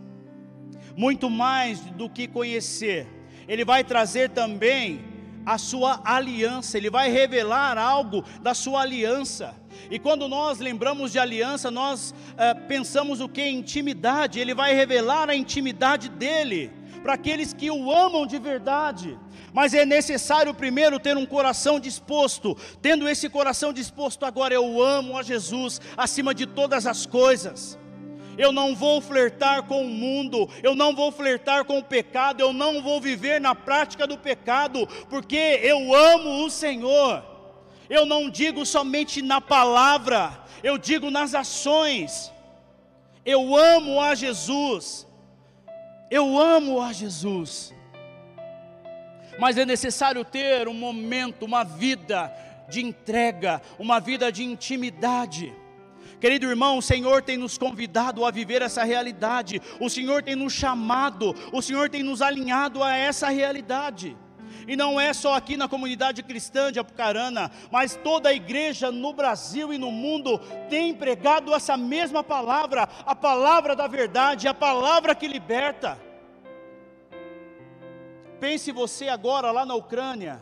[0.96, 3.08] muito mais do que conhecer,
[3.48, 5.14] Ele vai trazer também
[5.46, 9.56] a sua aliança, Ele vai revelar algo da sua aliança.
[9.90, 13.46] E quando nós lembramos de aliança, nós é, pensamos o que?
[13.46, 16.72] Intimidade, Ele vai revelar a intimidade dEle
[17.02, 19.20] para aqueles que o amam de verdade.
[19.52, 22.58] Mas é necessário primeiro ter um coração disposto.
[22.82, 27.78] Tendo esse coração disposto, agora eu amo a Jesus acima de todas as coisas
[28.38, 32.54] eu não vou flertar com o mundo, eu não vou flertar com o pecado, eu
[32.54, 37.24] não vou viver na prática do pecado, porque eu amo o Senhor.
[37.90, 42.32] Eu não digo somente na palavra, eu digo nas ações.
[43.26, 45.08] Eu amo a Jesus.
[46.10, 47.74] Eu amo a Jesus.
[49.40, 52.32] Mas é necessário ter um momento, uma vida
[52.70, 55.54] de entrega, uma vida de intimidade.
[56.24, 60.54] Querido irmão, o Senhor tem nos convidado a viver essa realidade, o Senhor tem nos
[60.54, 64.16] chamado, o Senhor tem nos alinhado a essa realidade.
[64.66, 69.12] E não é só aqui na comunidade cristã de Apucarana, mas toda a igreja no
[69.12, 75.14] Brasil e no mundo tem pregado essa mesma palavra, a palavra da verdade, a palavra
[75.14, 76.00] que liberta.
[78.40, 80.40] Pense você agora lá na Ucrânia.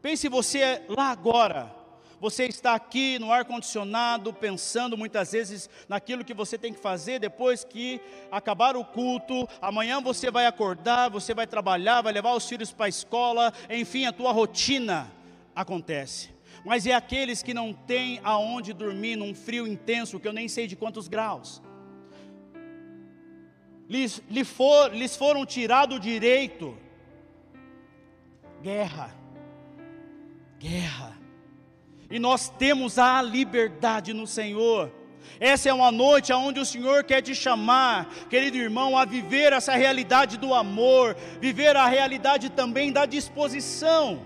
[0.00, 1.82] Pense você lá agora
[2.20, 7.64] você está aqui no ar-condicionado, pensando muitas vezes naquilo que você tem que fazer depois
[7.64, 8.00] que
[8.30, 9.48] acabar o culto.
[9.60, 14.06] Amanhã você vai acordar, você vai trabalhar, vai levar os filhos para a escola, enfim,
[14.06, 15.12] a tua rotina
[15.54, 16.30] acontece.
[16.64, 20.66] Mas é aqueles que não têm aonde dormir num frio intenso, que eu nem sei
[20.66, 21.62] de quantos graus.
[23.88, 26.74] Lhes, lhes, for, lhes foram tirado o direito.
[28.62, 29.14] Guerra.
[30.58, 31.23] Guerra
[32.14, 34.88] e nós temos a liberdade no Senhor.
[35.40, 39.74] Essa é uma noite onde o Senhor quer te chamar, querido irmão, a viver essa
[39.74, 44.24] realidade do amor, viver a realidade também da disposição.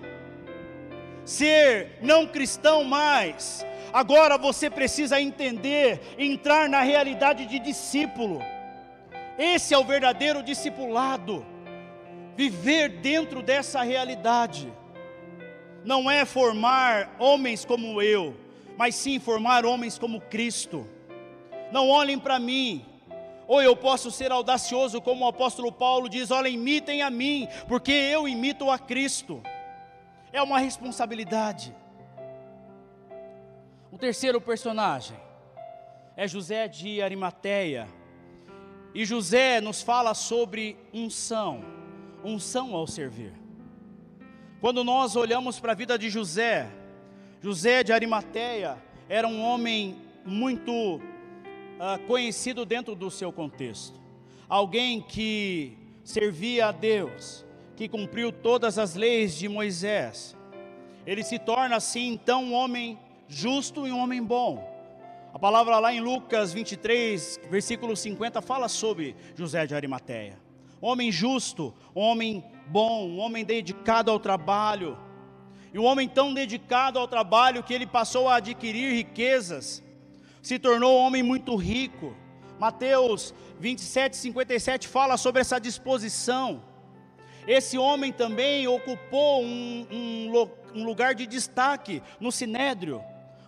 [1.25, 8.43] Ser não cristão mais, agora você precisa entender, entrar na realidade de discípulo.
[9.39, 11.43] Esse é o verdadeiro discipulado,
[12.37, 14.71] viver dentro dessa realidade
[15.89, 18.37] não é formar homens como eu,
[18.77, 20.87] mas sim formar homens como Cristo.
[21.73, 22.85] Não olhem para mim,
[23.47, 27.91] ou eu posso ser audacioso, como o apóstolo Paulo diz: olha, imitem a mim, porque
[27.91, 29.43] eu imito a Cristo.
[30.31, 31.75] É uma responsabilidade.
[33.91, 35.17] O terceiro personagem
[36.15, 37.89] é José de Arimateia.
[38.95, 41.65] E José nos fala sobre unção,
[42.23, 43.48] unção ao servir.
[44.61, 46.69] Quando nós olhamos para a vida de José,
[47.41, 48.77] José de Arimateia
[49.09, 51.01] era um homem muito uh,
[52.09, 53.95] conhecido dentro do seu contexto,
[54.49, 57.47] alguém que servia a Deus,
[57.77, 60.37] que cumpriu todas as leis de Moisés.
[61.07, 62.99] Ele se torna assim então um homem
[63.29, 64.69] justo e um homem bom.
[65.33, 70.37] A palavra lá em Lucas 23, versículo 50, fala sobre José de Arimateia.
[70.81, 74.99] Homem justo, homem bom, um homem dedicado ao trabalho.
[75.73, 79.83] E um homem tão dedicado ao trabalho que ele passou a adquirir riquezas,
[80.41, 82.17] se tornou um homem muito rico.
[82.59, 86.63] Mateus 27, 57 fala sobre essa disposição.
[87.47, 93.03] Esse homem também ocupou um, um, um lugar de destaque no sinédrio.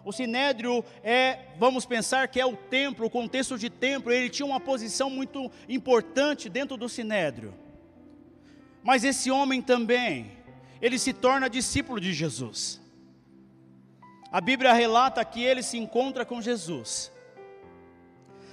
[0.04, 4.46] O sinédrio é, vamos pensar que é o templo, o contexto de templo, ele tinha
[4.46, 7.54] uma posição muito importante dentro do sinédrio.
[8.82, 10.32] Mas esse homem também,
[10.80, 12.80] ele se torna discípulo de Jesus.
[14.32, 17.12] A Bíblia relata que ele se encontra com Jesus,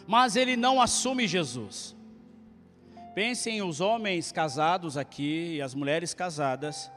[0.07, 1.95] mas ele não assume Jesus.
[3.13, 6.91] Pensem os homens casados aqui e as mulheres casadas,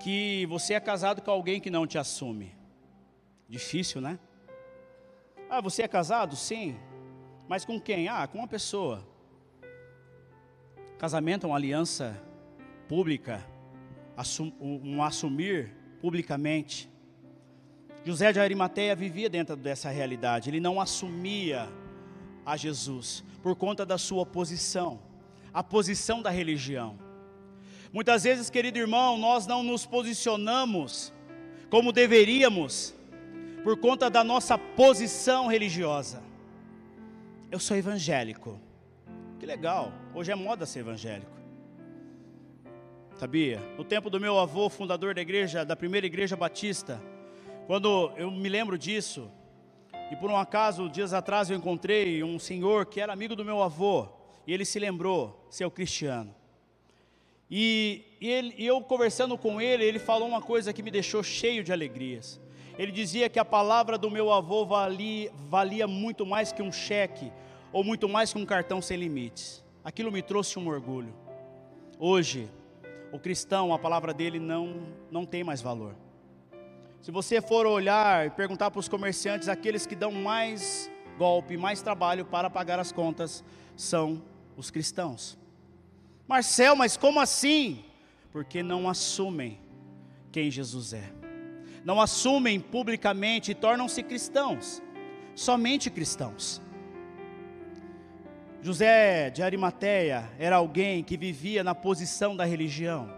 [0.00, 2.54] que você é casado com alguém que não te assume.
[3.48, 4.18] Difícil, né?
[5.48, 6.34] Ah, você é casado?
[6.36, 6.76] Sim.
[7.48, 8.08] Mas com quem?
[8.08, 9.06] Ah, com uma pessoa.
[10.98, 12.20] Casamento é uma aliança
[12.88, 13.44] pública,
[14.60, 16.90] um assumir publicamente.
[18.04, 21.68] José de Arimateia vivia dentro dessa realidade, ele não assumia
[22.44, 25.00] a Jesus por conta da sua posição,
[25.52, 26.98] a posição da religião.
[27.92, 31.12] Muitas vezes, querido irmão, nós não nos posicionamos
[31.68, 32.94] como deveríamos
[33.64, 36.22] por conta da nossa posição religiosa.
[37.50, 38.60] Eu sou evangélico.
[39.40, 41.35] Que legal, hoje é moda ser evangélico.
[43.18, 43.62] Sabia?
[43.78, 47.02] No tempo do meu avô, fundador da igreja, da primeira igreja batista,
[47.66, 49.30] quando eu me lembro disso,
[50.12, 53.62] e por um acaso, dias atrás eu encontrei um senhor que era amigo do meu
[53.62, 54.06] avô,
[54.46, 56.34] e ele se lembrou ser cristiano.
[57.50, 61.22] E, e, ele, e eu conversando com ele, ele falou uma coisa que me deixou
[61.22, 62.38] cheio de alegrias.
[62.78, 67.32] Ele dizia que a palavra do meu avô valia, valia muito mais que um cheque,
[67.72, 69.64] ou muito mais que um cartão sem limites.
[69.82, 71.14] Aquilo me trouxe um orgulho.
[71.98, 72.50] Hoje,
[73.16, 75.94] o cristão, a palavra dele não, não tem mais valor.
[77.02, 81.82] Se você for olhar e perguntar para os comerciantes, aqueles que dão mais golpe, mais
[81.82, 83.44] trabalho para pagar as contas,
[83.76, 84.22] são
[84.56, 85.38] os cristãos.
[86.28, 87.84] Marcel, mas como assim?
[88.32, 89.58] Porque não assumem
[90.30, 91.12] quem Jesus é
[91.86, 94.82] não assumem publicamente e tornam-se cristãos,
[95.36, 96.60] somente cristãos.
[98.66, 103.08] José de Arimateia era alguém que vivia na posição da religião,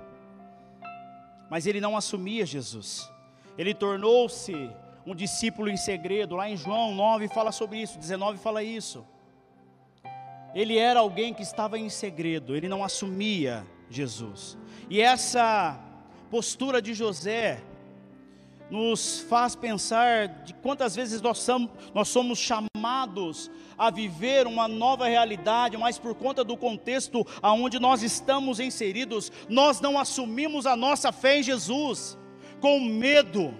[1.48, 3.10] mas ele não assumia Jesus,
[3.56, 4.70] ele tornou-se
[5.06, 9.06] um discípulo em segredo, lá em João 9 fala sobre isso, 19 fala isso.
[10.54, 14.58] Ele era alguém que estava em segredo, ele não assumia Jesus.
[14.90, 15.80] E essa
[16.30, 17.62] postura de José
[18.70, 21.38] nos faz pensar de quantas vezes nós
[22.08, 28.60] somos, chamados a viver uma nova realidade, mas por conta do contexto aonde nós estamos
[28.60, 32.18] inseridos, nós não assumimos a nossa fé em Jesus,
[32.60, 33.54] com medo.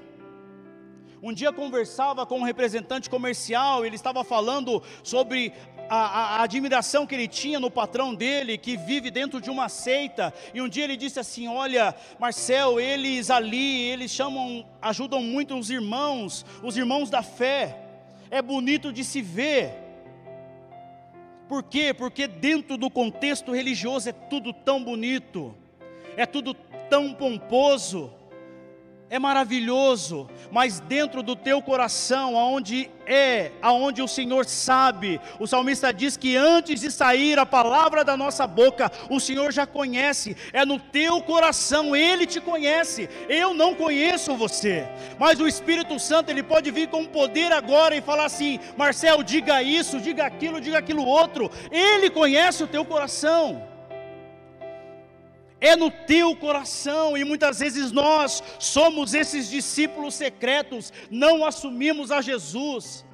[1.23, 5.53] Um dia conversava com um representante comercial, ele estava falando sobre
[5.89, 10.33] a, a, admiração que ele tinha no patrão dele, que vive dentro de uma seita.
[10.53, 15.71] E um dia ele disse assim: Olha, Marcel, eles ali, eles chamam, ajudam muito os
[15.71, 17.77] irmãos, os irmãos da fé.
[18.31, 19.73] É bonito de se ver.
[21.49, 21.95] Por quê?
[21.95, 25.55] Porque dentro do contexto religioso é tudo tão bonito,
[26.17, 26.53] é tudo
[26.91, 28.13] tão pomposo
[29.11, 35.93] é maravilhoso, mas dentro do teu coração, aonde é, aonde o Senhor sabe, o salmista
[35.95, 40.63] diz que antes de sair a palavra da nossa boca, o Senhor já conhece, é
[40.67, 44.87] no teu coração, Ele te conhece, eu não conheço você,
[45.19, 49.63] mas o Espírito Santo, ele pode vir com poder agora e falar assim: Marcel, diga
[49.63, 53.78] isso, diga aquilo, diga aquilo outro, Ele conhece o teu coração
[55.61, 62.21] é no teu coração, e muitas vezes nós somos esses discípulos secretos, não assumimos a
[62.21, 63.05] Jesus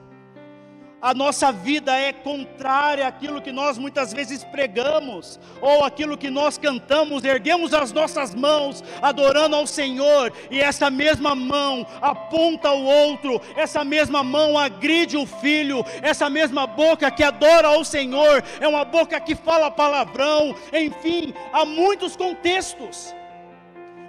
[1.04, 6.56] a nossa vida é contrária àquilo que nós muitas vezes pregamos, ou aquilo que nós
[6.56, 13.38] cantamos, erguemos as nossas mãos adorando ao Senhor, e essa mesma mão aponta o outro,
[13.54, 18.86] essa mesma mão agride o filho, essa mesma boca que adora ao Senhor, é uma
[18.86, 23.14] boca que fala palavrão, enfim, há muitos contextos,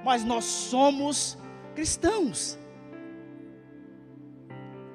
[0.02, 1.38] mas nós somos
[1.76, 2.58] cristãos,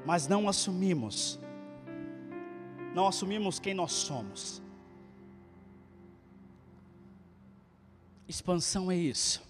[0.07, 1.40] mas não assumimos
[2.95, 4.63] não assumimos quem nós somos.
[8.29, 9.43] Expansão é isso,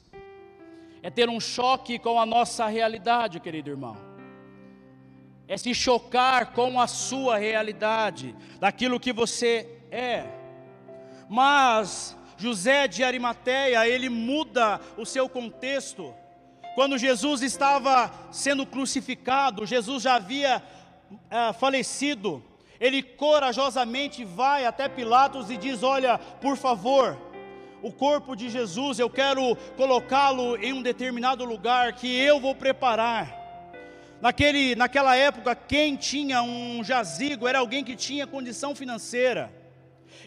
[1.02, 3.96] é ter um choque com a nossa realidade, querido irmão,
[5.46, 10.24] é se chocar com a sua realidade, daquilo que você é.
[11.28, 16.14] Mas José de Arimateia, ele muda o seu contexto.
[16.74, 20.62] Quando Jesus estava sendo crucificado, Jesus já havia
[21.10, 22.42] uh, falecido,
[22.80, 27.16] ele corajosamente vai até Pilatos e diz: Olha, por favor,
[27.82, 33.38] o corpo de Jesus, eu quero colocá-lo em um determinado lugar que eu vou preparar.
[34.20, 39.52] Naquele, naquela época, quem tinha um jazigo era alguém que tinha condição financeira.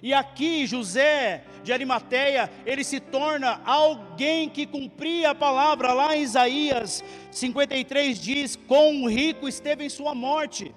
[0.02, 5.94] E aqui José de Arimateia, ele se torna alguém que cumpria a palavra.
[5.94, 10.74] Lá em Isaías 53 diz: "Com o rico esteve em sua morte".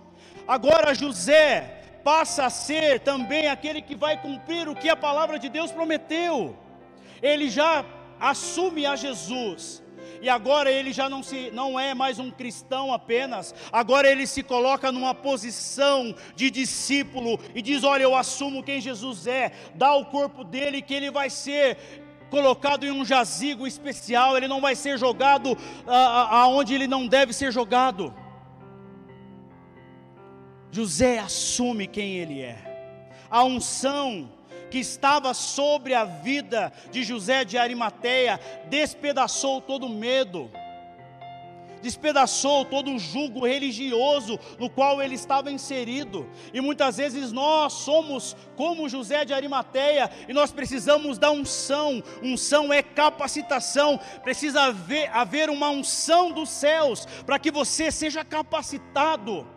[0.47, 5.49] Agora José passa a ser também aquele que vai cumprir o que a palavra de
[5.49, 6.57] Deus prometeu.
[7.21, 7.85] Ele já
[8.21, 9.83] assume a Jesus
[10.23, 14.43] e agora ele já não, se, não é mais um cristão apenas, agora ele se
[14.43, 20.07] coloca numa posição de discípulo e diz: Olha, eu assumo quem Jesus é, dá o
[20.07, 21.77] corpo dele que ele vai ser
[22.31, 27.53] colocado em um jazigo especial, ele não vai ser jogado aonde ele não deve ser
[27.53, 28.15] jogado.
[30.77, 32.59] José assume quem ele é,
[33.31, 34.31] a unção
[34.71, 40.51] que estava sobre a vida de José de Arimateia despedaçou todo medo,
[41.81, 46.29] despedaçou todo o jugo religioso no qual ele estava inserido.
[46.53, 52.03] E muitas vezes nós somos como José de Arimateia e nós precisamos da unção.
[52.23, 59.56] Unção é capacitação, precisa haver, haver uma unção dos céus para que você seja capacitado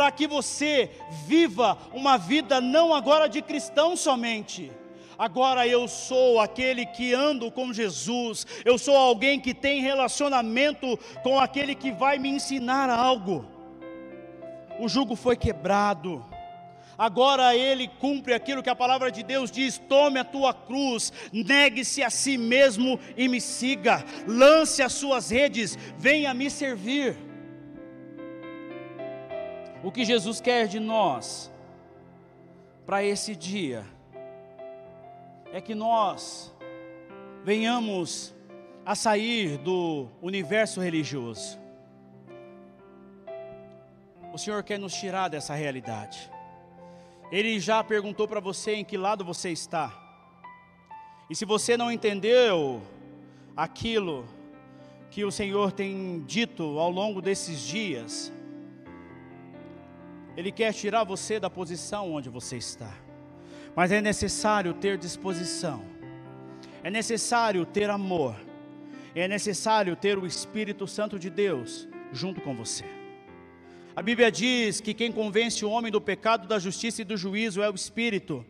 [0.00, 0.92] para que você
[1.26, 4.72] viva uma vida não agora de cristão somente.
[5.18, 11.38] Agora eu sou aquele que ando com Jesus, eu sou alguém que tem relacionamento com
[11.38, 13.44] aquele que vai me ensinar algo.
[14.78, 16.24] O jugo foi quebrado,
[16.96, 22.02] agora ele cumpre aquilo que a palavra de Deus diz: tome a tua cruz, negue-se
[22.02, 27.29] a si mesmo e me siga, lance as suas redes, venha me servir.
[29.82, 31.50] O que Jesus quer de nós
[32.84, 33.84] para esse dia
[35.52, 36.54] é que nós
[37.42, 38.34] venhamos
[38.84, 41.58] a sair do universo religioso.
[44.34, 46.30] O Senhor quer nos tirar dessa realidade.
[47.32, 49.96] Ele já perguntou para você em que lado você está.
[51.30, 52.82] E se você não entendeu
[53.56, 54.26] aquilo
[55.10, 58.32] que o Senhor tem dito ao longo desses dias,
[60.36, 62.92] ele quer tirar você da posição onde você está.
[63.74, 65.84] Mas é necessário ter disposição.
[66.82, 68.36] É necessário ter amor.
[69.14, 72.84] É necessário ter o Espírito Santo de Deus junto com você.
[73.94, 77.62] A Bíblia diz que quem convence o homem do pecado, da justiça e do juízo
[77.62, 78.46] é o Espírito.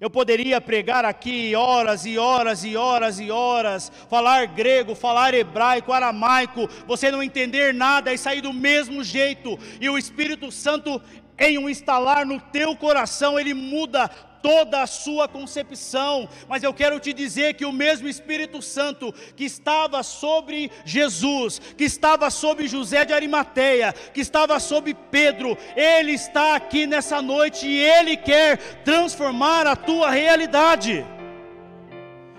[0.00, 5.92] Eu poderia pregar aqui horas e horas e horas e horas, falar grego, falar hebraico,
[5.92, 11.00] aramaico, você não entender nada e sair do mesmo jeito, e o Espírito Santo,
[11.38, 14.10] em um instalar no teu coração, ele muda
[14.44, 19.44] toda a sua concepção, mas eu quero te dizer que o mesmo Espírito Santo que
[19.44, 26.56] estava sobre Jesus, que estava sobre José de Arimateia, que estava sobre Pedro, ele está
[26.56, 31.06] aqui nessa noite e ele quer transformar a tua realidade.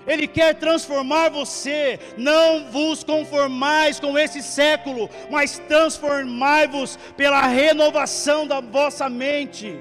[0.06, 1.98] Ele quer transformar você.
[2.16, 9.76] Não vos conformais com esse século, mas transformai-vos pela renovação da vossa mente.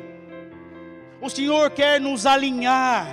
[1.26, 3.08] O Senhor quer nos alinhar.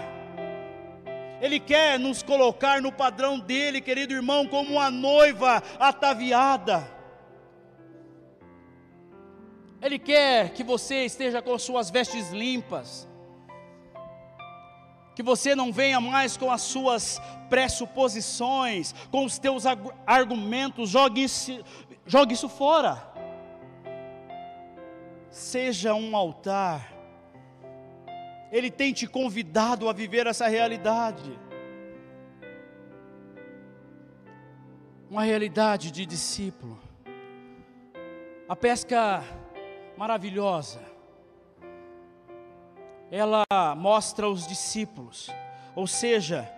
[1.40, 6.86] Ele quer nos colocar no padrão dele, querido irmão, como uma noiva ataviada.
[9.80, 13.08] Ele quer que você esteja com suas vestes limpas.
[15.16, 19.64] Que você não venha mais com as suas pressuposições, com os teus
[20.06, 21.64] argumentos, jogue isso,
[22.04, 23.10] jogue isso fora.
[25.30, 26.91] Seja um altar
[28.53, 31.38] ele tem te convidado a viver essa realidade.
[35.09, 36.78] Uma realidade de discípulo.
[38.46, 39.24] A pesca
[39.96, 40.82] maravilhosa.
[43.11, 43.44] Ela
[43.74, 45.30] mostra os discípulos,
[45.74, 46.50] ou seja,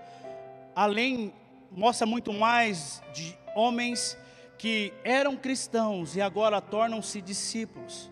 [0.74, 1.32] além
[1.70, 4.16] mostra muito mais de homens
[4.58, 8.10] que eram cristãos e agora tornam-se discípulos.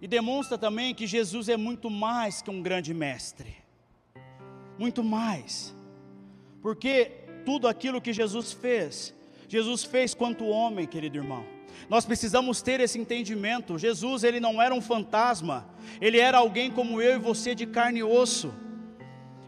[0.00, 3.56] E demonstra também que Jesus é muito mais que um grande mestre.
[4.78, 5.74] Muito mais.
[6.62, 7.12] Porque
[7.44, 9.14] tudo aquilo que Jesus fez,
[9.48, 11.44] Jesus fez quanto homem, querido irmão.
[11.88, 13.78] Nós precisamos ter esse entendimento.
[13.78, 15.68] Jesus, ele não era um fantasma,
[16.00, 18.54] ele era alguém como eu e você de carne e osso.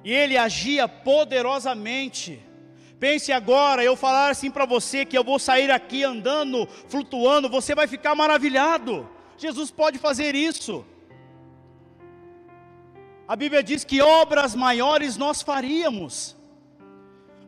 [0.05, 2.41] E ele agia poderosamente.
[2.99, 7.75] Pense agora, eu falar assim para você que eu vou sair aqui andando, flutuando, você
[7.75, 9.09] vai ficar maravilhado.
[9.43, 10.85] Jesus pode fazer isso.
[13.27, 16.37] A Bíblia diz que obras maiores nós faríamos.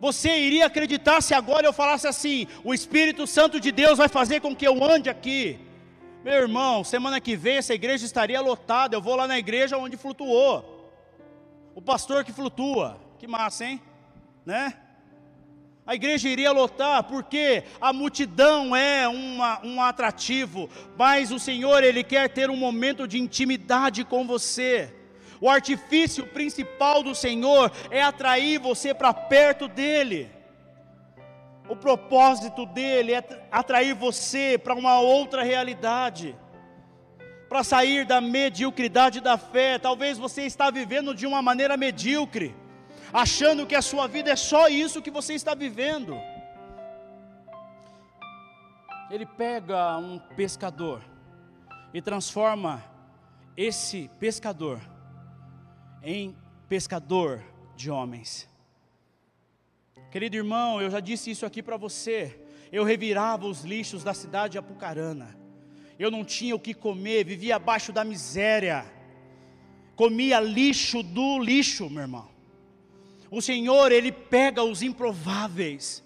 [0.00, 4.40] Você iria acreditar se agora eu falasse assim: o Espírito Santo de Deus vai fazer
[4.40, 5.58] com que eu ande aqui?
[6.24, 8.96] Meu irmão, semana que vem essa igreja estaria lotada.
[8.96, 10.90] Eu vou lá na igreja onde flutuou.
[11.74, 12.98] O pastor que flutua.
[13.18, 13.80] Que massa, hein?
[14.44, 14.76] Né?
[15.86, 22.02] A igreja iria lotar, porque a multidão é uma, um atrativo, mas o Senhor, Ele
[22.02, 24.90] quer ter um momento de intimidade com você.
[25.42, 30.30] O artifício principal do Senhor é atrair você para perto dEle.
[31.68, 36.34] O propósito dele é atrair você para uma outra realidade,
[37.46, 39.78] para sair da mediocridade da fé.
[39.78, 42.54] Talvez você está vivendo de uma maneira medíocre
[43.14, 46.20] achando que a sua vida é só isso que você está vivendo.
[49.08, 51.00] Ele pega um pescador
[51.92, 52.82] e transforma
[53.56, 54.80] esse pescador
[56.02, 56.36] em
[56.68, 57.40] pescador
[57.76, 58.48] de homens.
[60.10, 62.40] Querido irmão, eu já disse isso aqui para você.
[62.72, 65.38] Eu revirava os lixos da cidade de Apucarana.
[65.96, 68.84] Eu não tinha o que comer, vivia abaixo da miséria.
[69.94, 72.33] Comia lixo do lixo, meu irmão.
[73.34, 76.04] O Senhor, Ele pega os improváveis.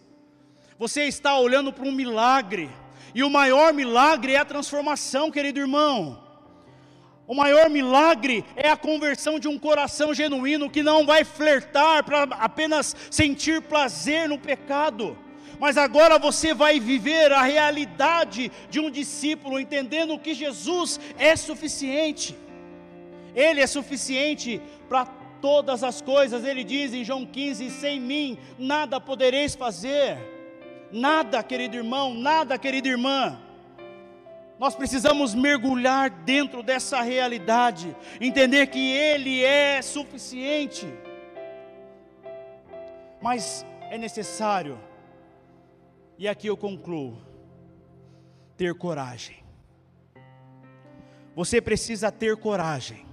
[0.78, 2.70] Você está olhando para um milagre,
[3.14, 6.24] e o maior milagre é a transformação, querido irmão.
[7.26, 12.22] O maior milagre é a conversão de um coração genuíno que não vai flertar para
[12.22, 15.14] apenas sentir prazer no pecado,
[15.60, 22.34] mas agora você vai viver a realidade de um discípulo, entendendo que Jesus é suficiente,
[23.34, 29.00] Ele é suficiente para todas as coisas, ele diz em João 15: sem mim nada
[29.00, 30.18] podereis fazer,
[30.92, 33.38] nada, querido irmão, nada, querida irmã.
[34.58, 40.86] Nós precisamos mergulhar dentro dessa realidade, entender que Ele é suficiente,
[43.22, 44.78] mas é necessário,
[46.18, 47.22] e aqui eu concluo,
[48.56, 49.36] ter coragem.
[51.36, 53.07] Você precisa ter coragem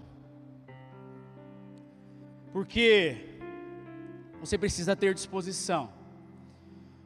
[2.56, 3.18] porque
[4.40, 5.92] você precisa ter disposição,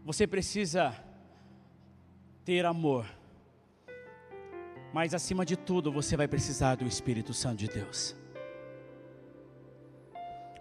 [0.05, 0.93] você precisa
[2.45, 3.07] ter amor,
[4.93, 8.15] mas acima de tudo você vai precisar do Espírito Santo de Deus.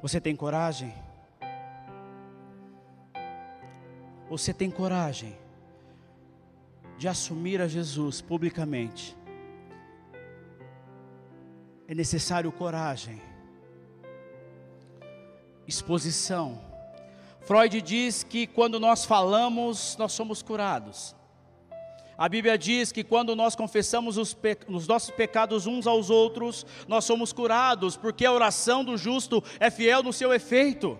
[0.00, 0.94] Você tem coragem?
[4.30, 5.36] Você tem coragem
[6.96, 9.14] de assumir a Jesus publicamente?
[11.86, 13.27] É necessário coragem
[15.68, 16.58] exposição.
[17.42, 21.14] Freud diz que quando nós falamos, nós somos curados.
[22.16, 27.04] A Bíblia diz que quando nós confessamos os, os, nossos pecados uns aos outros, nós
[27.04, 30.98] somos curados, porque a oração do justo é fiel no seu efeito.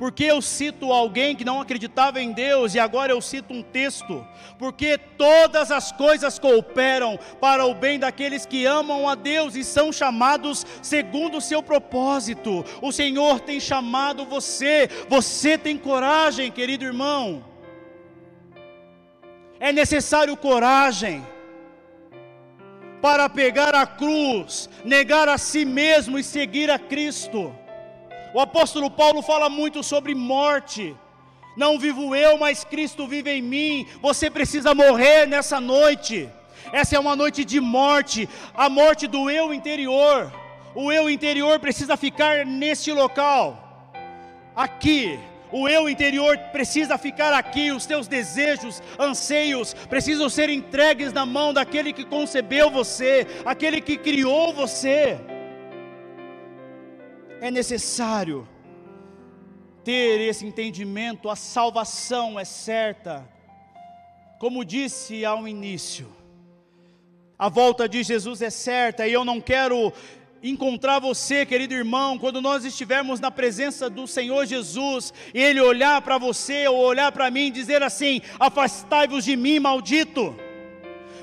[0.00, 4.26] Porque eu cito alguém que não acreditava em Deus e agora eu cito um texto?
[4.58, 9.92] Porque todas as coisas cooperam para o bem daqueles que amam a Deus e são
[9.92, 12.64] chamados segundo o seu propósito.
[12.80, 17.44] O Senhor tem chamado você, você tem coragem, querido irmão.
[19.60, 21.22] É necessário coragem
[23.02, 27.54] para pegar a cruz, negar a si mesmo e seguir a Cristo.
[28.32, 30.96] O apóstolo Paulo fala muito sobre morte.
[31.56, 33.86] Não vivo eu, mas Cristo vive em mim.
[34.00, 36.28] Você precisa morrer nessa noite.
[36.72, 40.32] Essa é uma noite de morte, a morte do eu interior.
[40.74, 43.92] O eu interior precisa ficar neste local,
[44.54, 45.18] aqui.
[45.50, 51.52] O eu interior precisa ficar aqui, os teus desejos, anseios, precisam ser entregues na mão
[51.52, 55.18] daquele que concebeu você, aquele que criou você
[57.40, 58.46] é necessário
[59.82, 63.26] ter esse entendimento, a salvação é certa.
[64.38, 66.06] Como disse ao início,
[67.38, 69.92] a volta de Jesus é certa, e eu não quero
[70.42, 76.00] encontrar você, querido irmão, quando nós estivermos na presença do Senhor Jesus, e Ele olhar
[76.02, 80.34] para você ou olhar para mim e dizer assim: Afastai-vos de mim, maldito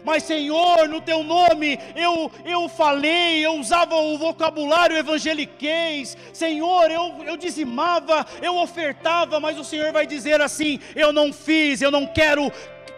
[0.08, 7.26] mas Senhor, no teu nome eu, eu falei, eu usava o vocabulário evangeliquez, Senhor, eu,
[7.26, 12.08] eu dizimava, eu ofertava, mas o Senhor vai dizer assim: eu não fiz, eu não
[12.08, 12.50] quero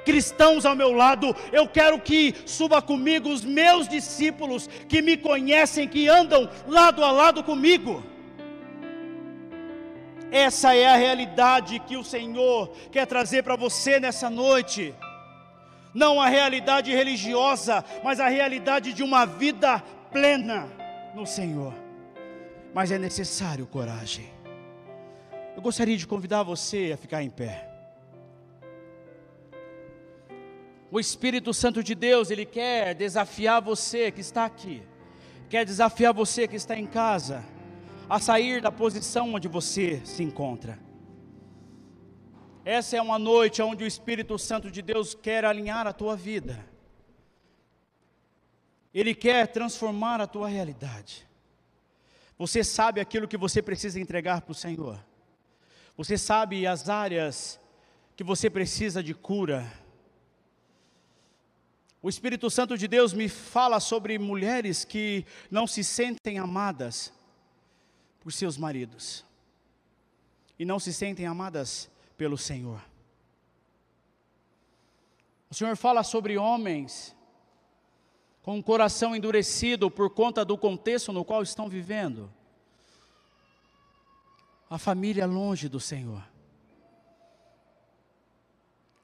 [0.05, 5.87] cristãos ao meu lado, eu quero que suba comigo os meus discípulos que me conhecem,
[5.87, 8.03] que andam lado a lado comigo.
[10.31, 14.93] Essa é a realidade que o Senhor quer trazer para você nessa noite
[15.93, 19.79] não a realidade religiosa, mas a realidade de uma vida
[20.11, 20.67] plena
[21.15, 21.73] no Senhor.
[22.73, 24.29] Mas é necessário coragem.
[25.55, 27.67] Eu gostaria de convidar você a ficar em pé.
[30.91, 34.81] O Espírito Santo de Deus, ele quer desafiar você que está aqui,
[35.47, 37.43] quer desafiar você que está em casa,
[38.09, 40.79] a sair da posição onde você se encontra.
[42.69, 46.63] Essa é uma noite onde o Espírito Santo de Deus quer alinhar a tua vida.
[48.93, 51.27] Ele quer transformar a tua realidade.
[52.37, 55.03] Você sabe aquilo que você precisa entregar para o Senhor.
[55.97, 57.59] Você sabe as áreas
[58.15, 59.65] que você precisa de cura.
[62.03, 67.11] O Espírito Santo de Deus me fala sobre mulheres que não se sentem amadas
[68.19, 69.25] por seus maridos
[70.59, 71.89] e não se sentem amadas
[72.19, 72.83] pelo Senhor.
[75.49, 77.15] O Senhor fala sobre homens
[78.43, 82.29] com o coração endurecido por conta do contexto no qual estão vivendo.
[84.69, 86.21] A família longe do Senhor.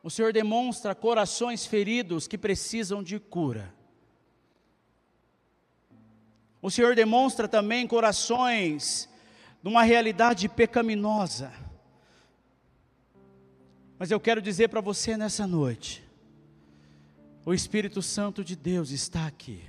[0.03, 3.73] O Senhor demonstra corações feridos que precisam de cura.
[6.61, 9.09] O Senhor demonstra também corações
[9.63, 11.64] numa realidade pecaminosa
[13.97, 16.03] mas eu quero dizer para você nessa noite:
[17.45, 19.61] o Espírito Santo de Deus está aqui,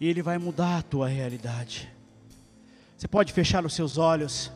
[0.00, 1.90] e Ele vai mudar a tua realidade.
[2.96, 4.50] Você pode fechar os seus olhos,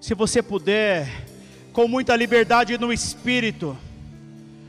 [0.00, 1.08] se você puder,
[1.72, 3.76] com muita liberdade no Espírito,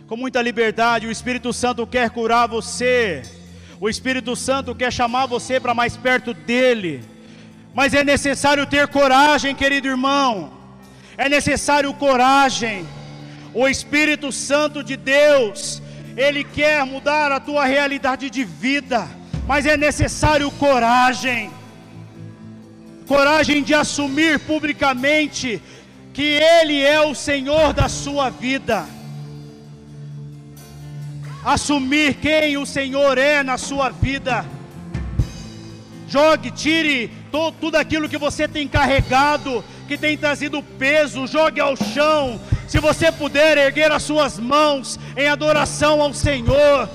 [0.07, 3.24] com muita liberdade, o Espírito Santo quer curar você,
[3.82, 7.03] o Espírito Santo quer chamar você para mais perto dEle,
[7.74, 10.57] mas é necessário ter coragem, querido irmão
[11.18, 12.86] é necessário coragem.
[13.53, 15.82] O Espírito Santo de Deus,
[16.15, 19.07] ele quer mudar a tua realidade de vida,
[19.47, 21.49] mas é necessário coragem.
[23.07, 25.61] Coragem de assumir publicamente
[26.13, 28.86] que Ele é o Senhor da sua vida.
[31.45, 34.45] Assumir quem o Senhor é na sua vida.
[36.09, 37.11] Jogue, tire
[37.61, 42.39] tudo aquilo que você tem carregado que tem trazido peso, jogue ao chão.
[42.67, 46.89] Se você puder erguer as suas mãos em adoração ao Senhor,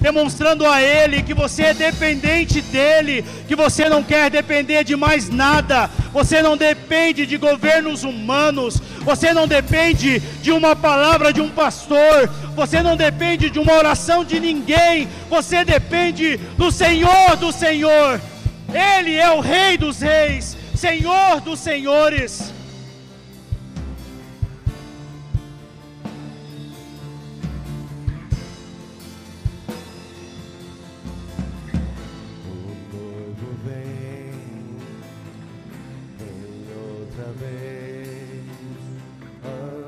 [0.00, 5.28] demonstrando a Ele que você é dependente dEle, que você não quer depender de mais
[5.28, 11.48] nada, você não depende de governos humanos, você não depende de uma palavra de um
[11.48, 18.20] pastor, você não depende de uma oração de ninguém, você depende do Senhor do Senhor,
[18.72, 22.52] Ele é o Rei dos Reis, Senhor dos senhores.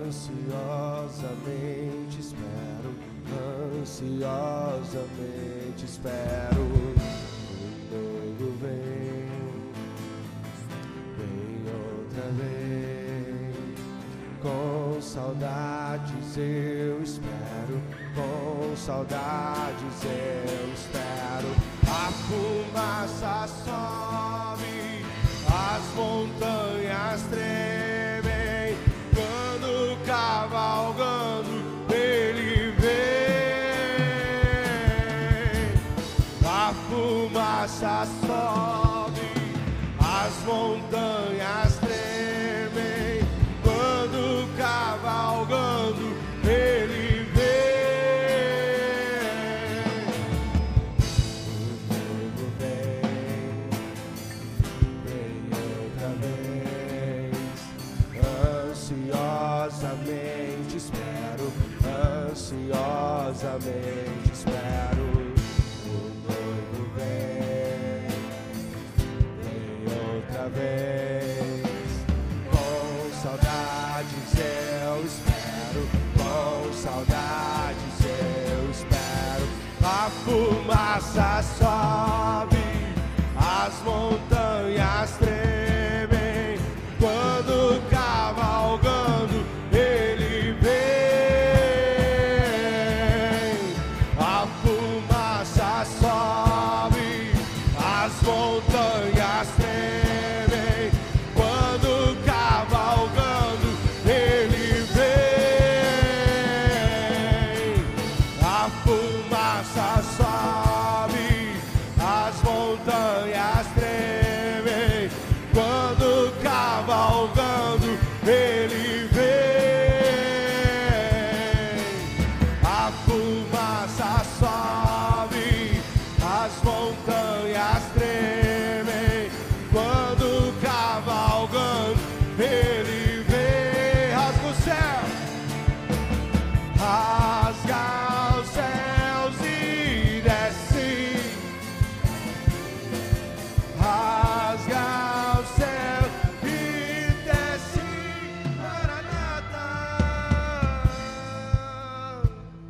[0.08, 2.94] ansiosamente espero,
[3.82, 6.57] ansiosamente espero.
[15.18, 17.82] Saudades eu espero,
[18.14, 21.48] com saudades eu espero.
[21.88, 25.04] A fumaça sobe,
[25.48, 28.76] as montanhas tremem,
[29.12, 31.56] quando cavalgando
[31.92, 32.88] ele vem.
[36.46, 39.32] A fumaça sobe,
[39.98, 41.17] as montanhas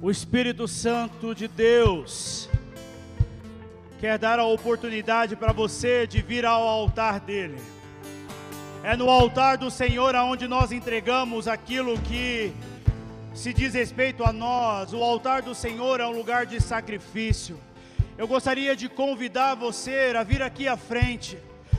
[0.09, 2.49] O Espírito Santo de Deus
[4.01, 7.59] quer dar a oportunidade para você de vir ao altar dele.
[8.83, 12.55] É no altar do Senhor aonde nós entregamos aquilo que
[13.35, 14.95] se diz respeito a nós.
[14.95, 17.61] O altar do Senhor é um lugar de sacrifício.
[18.17, 21.37] Eu gostaria de convidar você a vir aqui à frente.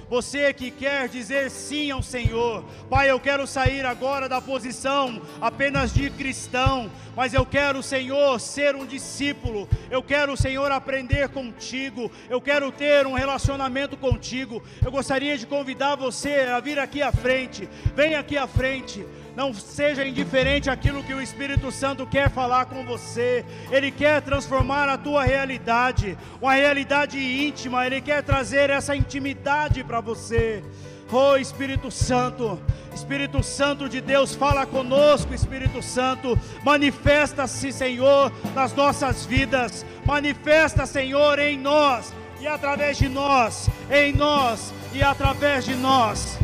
[0.09, 5.93] Você que quer dizer sim ao Senhor, Pai, eu quero sair agora da posição apenas
[5.93, 12.41] de cristão, mas eu quero, Senhor, ser um discípulo, eu quero, Senhor, aprender contigo, eu
[12.41, 14.63] quero ter um relacionamento contigo.
[14.83, 19.05] Eu gostaria de convidar você a vir aqui à frente, vem aqui à frente.
[19.39, 23.45] Não seja indiferente àquilo que o Espírito Santo quer falar com você.
[23.71, 27.85] Ele quer transformar a tua realidade, uma realidade íntima.
[27.85, 30.61] Ele quer trazer essa intimidade para você.
[31.09, 32.61] Oh Espírito Santo,
[32.93, 36.37] Espírito Santo de Deus, fala conosco, Espírito Santo.
[36.61, 39.85] Manifesta-se, Senhor, nas nossas vidas.
[40.05, 46.37] Manifesta, Senhor, em nós e através de nós, em nós e através de nós.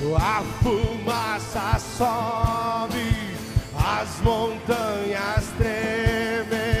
[0.00, 3.34] A fumaça sobe,
[3.76, 6.77] as montanhas tremem.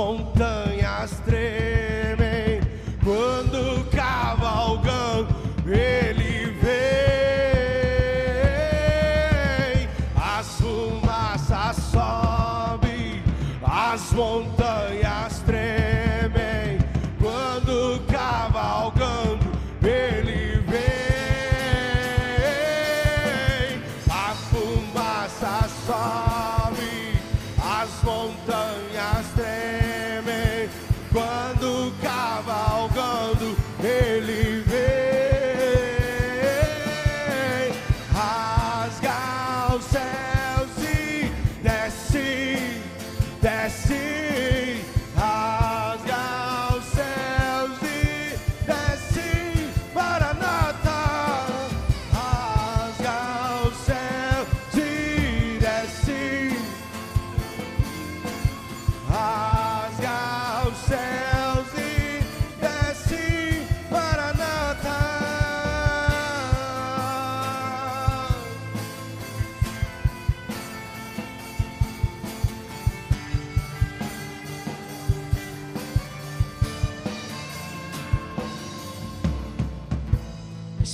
[0.00, 1.79] Montanhas tremem.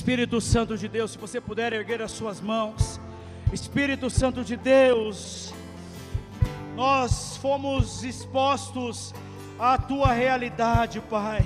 [0.07, 3.01] Espírito Santo de Deus, se você puder erguer as suas mãos.
[3.53, 5.53] Espírito Santo de Deus,
[6.77, 9.13] nós fomos expostos
[9.59, 11.45] à tua realidade, Pai.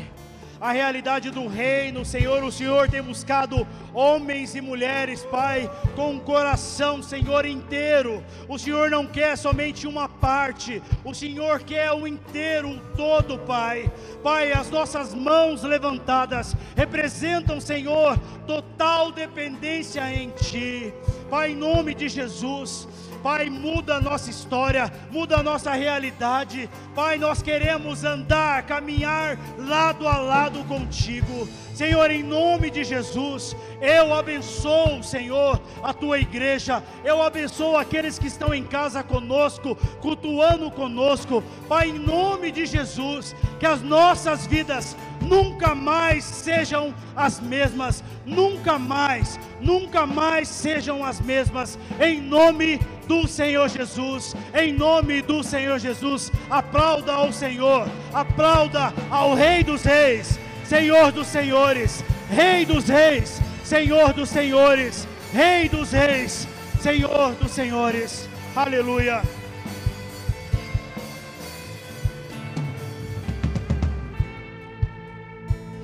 [0.60, 2.44] A realidade do reino, Senhor.
[2.44, 8.22] O Senhor tem buscado homens e mulheres, Pai, com o coração, Senhor, inteiro.
[8.46, 13.90] O Senhor não quer somente uma parte, o Senhor quer o inteiro, um todo, Pai.
[14.22, 20.92] Pai, as nossas mãos levantadas representam, Senhor, total dependência em Ti.
[21.30, 22.86] Pai, em nome de Jesus.
[23.22, 26.68] Pai, muda a nossa história, muda a nossa realidade.
[26.94, 31.48] Pai, nós queremos andar, caminhar lado a lado contigo.
[31.74, 36.82] Senhor, em nome de Jesus, eu abençoo, Senhor, a tua igreja.
[37.04, 41.42] Eu abençoo aqueles que estão em casa conosco, cultuando conosco.
[41.68, 48.78] Pai, em nome de Jesus, que as nossas vidas nunca mais sejam as mesmas, nunca
[48.78, 55.78] mais, nunca mais sejam as mesmas, em nome do Senhor Jesus, em nome do Senhor
[55.78, 63.40] Jesus, aplauda ao Senhor, aplauda ao Rei dos Reis, Senhor dos Senhores, Rei dos Reis,
[63.64, 66.46] Senhor dos Senhores, Rei dos Reis,
[66.80, 69.39] Senhor dos Senhores, aleluia.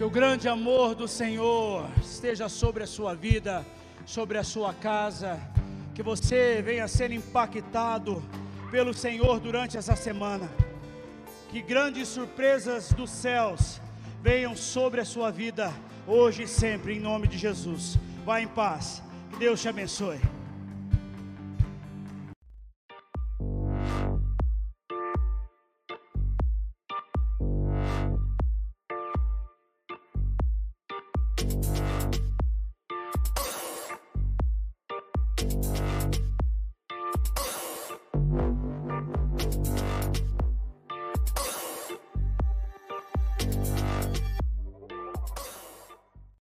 [0.06, 3.66] O grande amor do Senhor esteja sobre a sua vida,
[4.04, 5.40] sobre a sua casa.
[5.96, 8.22] Que você venha ser impactado
[8.70, 10.48] pelo Senhor durante essa semana.
[11.48, 13.80] Que grandes surpresas dos céus
[14.22, 15.74] venham sobre a sua vida,
[16.06, 17.98] hoje e sempre, em nome de Jesus.
[18.24, 19.02] Vá em paz.
[19.32, 20.20] Que Deus te abençoe.